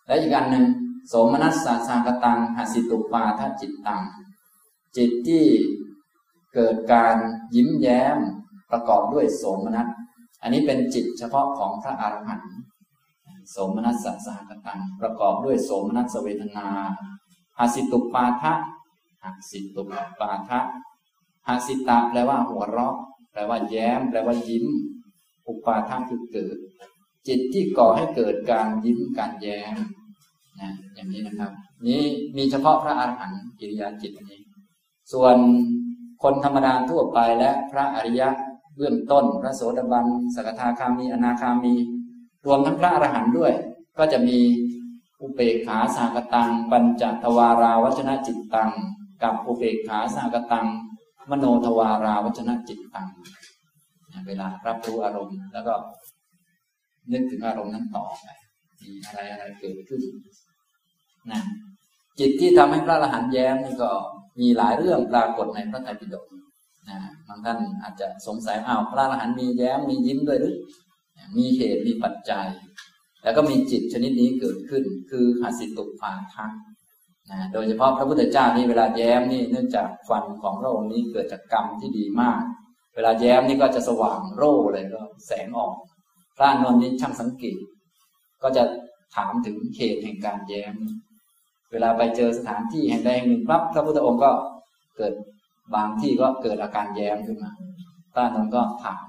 [0.06, 0.66] และอีกอันหนึ่ง
[1.08, 4.02] โสมนัสสาสากตังหสิตุปาทจิตตัง
[4.98, 5.46] จิตที่
[6.56, 7.16] เกิดการ
[7.56, 8.18] ยิ้มแย้ม
[8.72, 9.88] ประกอบด้วยโสมนัส
[10.42, 12.54] อันนี้เป็นจิตเฉพาะของพระอรหันต์
[13.52, 16.68] โสมนัสสะสหกตังประกอบด้วยโสมนัสเวทนา
[17.58, 18.54] หาสิตุปาทะ
[19.24, 19.82] หาสิตุ
[20.20, 20.60] ปาทะ
[21.48, 22.96] หาสิตะแปลว่าหัวเราะ
[23.32, 24.66] แปลว่าแย้ม แปลว่ายิ้ม
[25.48, 26.58] อุปาทานคือเกิด
[27.28, 29.78] จิตที่ก่อให้เกิดการยิ้มการแย้ม
[30.60, 31.52] นะอย่างนี้นะครับ
[31.88, 32.04] นี้
[32.38, 34.42] มีเฉพาะพระอรหันต์กิริยาจิตนี้
[35.14, 35.36] ส่วน
[36.24, 38.30] คนธรรมดาทั่วไปและพระอริยะ
[38.76, 40.06] เบื้องต้น พระโสดาบัน
[40.36, 41.76] สกทาคามีอนาคามี
[42.46, 43.54] รวมทั้งพระอรหันต์ด้วย
[43.98, 44.40] ก็จะมี
[45.22, 48.72] อุเบกขาสากตัง ปัญจทวาราวัชนะจิตตัง
[49.24, 50.66] กับอุเบกขาสากตัง
[51.30, 53.08] มโนทวาราวัชนะจิตตัง
[54.28, 55.74] เวลารับรู้อารมณ์แล้วก็
[57.12, 58.28] นึกถึงอารมณ์นั้นต่อไป
[58.82, 60.02] มีอะไรอะไรเกิดขึ้น
[61.32, 61.40] นะ
[62.20, 63.92] จิตที่ทำให้พระอรหันต์แย้มนี่ก็
[64.40, 66.26] มีหลายเรื่องปรากฏในพระไตรปิฎก
[66.90, 70.56] นะบางท่านอาจจะสงสัยอ้าวพระอรหันต์มีแย้มมียิ้มด้วยหรือ
[71.38, 72.48] มีเหตุมีปัจจัย
[73.24, 76.52] แล้วก็มีจิตชนิดนี้เกิดขึ้น คือหาสิตุภาทัง
[77.32, 82.42] นะโดยเฉพาะพระพุทธเจ้านี่เวลาแย้มนี่เนื่องจากฟันของพระองค์นี้เกิดจากกรรมที่ดีมาก
[82.96, 85.76] เวลาแย้มนี่ก็จะสว่างโร่เลยก็แสงออก
[86.38, 87.58] พระนนท์นี้ช่างสังเกต
[88.44, 88.64] ก็จะ
[89.16, 90.74] ถามถึงเหตุแห่งการแย้ม
[91.74, 94.32] เวลาไปเจอสถานที่แห่งใดแห่งหนึ่งปั๊บพระพุทธองค์ก็
[94.98, 95.14] เกิด
[95.76, 97.52] บางที่ก็เกิดอาการแย้มขึ้นมา
[98.14, 99.06] พระนนท์ก็ถาม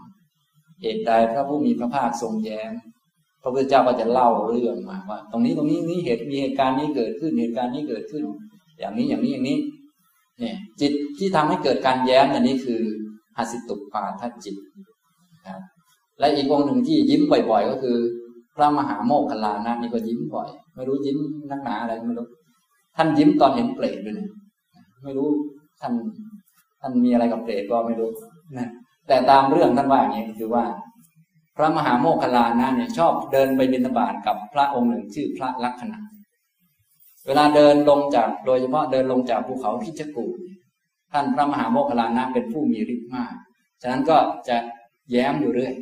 [0.83, 2.73] เหตุใดพระผู้มีพระภาคทรงแย้ม
[3.43, 8.25] พระพุทธเจ้าก็จะเล่าเรื่องมาว่า ตรงนี้ตรงนี้นี่เหตุมีเหตุการณ์นี้เกิดขึ้นเหตุการณ์นี้เกิดขึ้น
[8.79, 9.59] อย่างนี้อย่างนี้อย่างนี้
[10.39, 12.81] เนี่ย จิตที่ทำให้เกิดการแย้มอันนี้คือ
[13.37, 14.57] หสิตุปาทจิต
[15.49, 15.61] ครับ
[16.19, 17.97] และอีกองหนึ่งที่ยิ้มบ่อย ๆ ก็คือ
[18.57, 21.19] พระมหาโมคคลานะนี่ก็ยิ้มบ่อย ไม่รู้ยิ้ม
[21.51, 22.27] นักหนาอะไรไม่รู้
[22.97, 24.29] ท่านยิ้มตอนเห็นเปรตด้วยนะ
[25.05, 25.29] ไม่รู้
[25.81, 25.93] ท่าน
[26.81, 28.11] ท่านมีอะไรกับเปรตก็ไม่รู้
[28.59, 28.69] นะ
[29.09, 30.65] แต่ตามเรื่องท่านว่าอย่างนี้คือว่า
[31.57, 35.99] พระมหาโมคคลานะเนี่ยชอบเดินไปบิณฑบาตกับพระองค์หนึ่งชื่อพระลักษณะ
[37.27, 40.27] เวลาเดินลงจากโดยเฉพาะเดินลงจากภูเขาพิจกู
[41.13, 43.33] ท่านพระมหาโมคคลานะเป็นผู้มีฤทธิ์มาก
[43.83, 44.17] ฉะนั้นก็
[44.49, 44.57] จะ
[45.11, 45.75] แย้มอยู่เรื่อย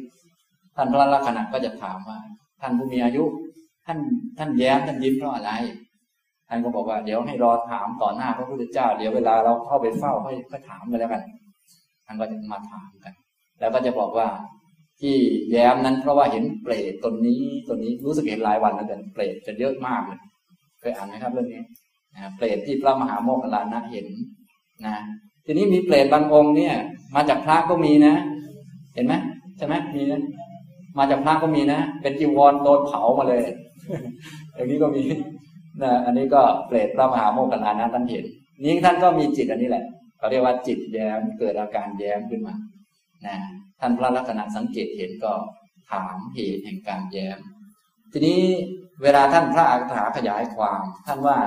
[0.77, 2.19] ท่านพระลักษณะก็จะถามว่า
[2.61, 3.25] ท่านผู้มีอายุ
[3.87, 3.99] ท่าน
[4.39, 5.53] ท่านแย้มท่านยิ้มเพราะอะไร
[6.53, 11.23] ท่านก็บอกว่าเดี๋ยวให้รอถามต่อหน้าพระพุทธเจ้า เดี๋ยวเวลาเราเข้าไปเฝ้าค่อยค่อยถามกันแล้วกัน
[12.07, 13.13] ท่านก็จะมาถามกัน
[13.61, 14.29] แล้วก็จะบอกว่า
[15.01, 15.17] ที่
[15.51, 20.21] แย้มนั้นเพราะว่าเห็นเปรตตนนี้ตนนี้รู้สึกเห็นหลายวันแล้วกันเปรตจะเยอะมากเลย
[20.81, 21.63] เคยอ่านไหมครับเรื่องนี้
[22.15, 24.07] นะเปรตที่พระมหาโมคคลานะเห็น
[24.87, 24.95] นะ
[25.45, 26.75] ทีนี้มีเปรตบางองค์เนี่ย
[27.15, 28.15] มาจากพระก็มีนะ
[28.95, 29.15] เห็นไหม
[29.57, 30.23] ใช่ไหมมีนะ
[30.99, 33.43] มาจากพระก็มีนะ เป็นจีวรโดนเผามาเลย
[34.55, 35.03] อย่างนี้ก็มี
[35.85, 38.25] นะอันนี้ก็เปรตพระมหาโมคคลานะท่านเห็น
[38.65, 39.85] นี้ท่านก็มีจิตอันนี้แหละ
[40.19, 42.55] เขาเรียกว่าจิตแย้มเกิดอาการแย้มขึ้นมา
[43.27, 43.37] นะ
[43.81, 45.33] ท่านพระลักษณะสังเกตเห็นก็
[45.91, 47.39] ถามเหตุแห่งการแย้ม
[48.13, 48.41] ทีนี้
[49.03, 51.39] เวลาท่านพระอัฏฐาขยายความ ท่านว่า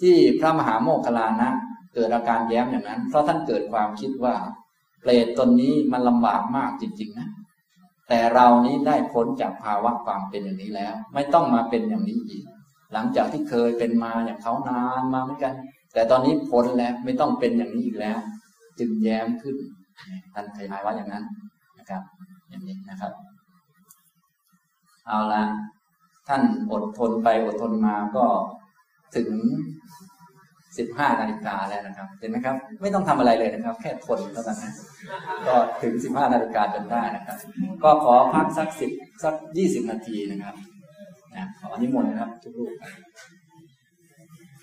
[0.00, 1.48] ที่พระมหาโมคคลานะ
[1.94, 4.34] เกิดอาการแย้มอย่างนั้น เพราะท่านเกิดความคิดว่า
[5.00, 7.28] เปรตตนนี้มันลำบากมากจริง ๆ นะ
[8.08, 12.44] แต่เรานี้ได้พ้นจากภาวะความเป็นอย่างนี้แล้ว ไม่ต้องมาเป็นอย่างนี้อีก
[12.92, 15.54] หลังจากที่เคยเป็นมาอย่างเขานานมาเหมือนกัน
[15.94, 18.18] แต่ตอนนี้พ้นแล้วไม่ต้องเป็นอย่างนี้อีกแล้ว
[18.78, 19.56] จึงแย้มขึ้น
[20.34, 21.24] ท่านขยายว่าอย่างนั้น
[21.78, 22.02] นะครับ
[22.50, 23.12] อย่างนี้นะครับ
[25.06, 25.42] เอาละ
[26.28, 28.26] ท่านอดทนไปอดทนมาก็
[29.16, 29.28] ถึง
[30.78, 34.72] สิบห้านาฬิกาแล้วนะครับ เห็นไหมครับ ไม่ต้องทำอะไรเลยนะครับ แค่ทนเท่านั้นนะ
[35.46, 37.38] ก็ถึงสิบห้านาฬิกาจนได้นะครับ
[37.84, 38.90] ก็ขอพักสักสิบ
[39.22, 40.54] สักยี่สิบนาทีนะครับ
[41.36, 42.72] นะขออนิมนต์นะครับทุกรูป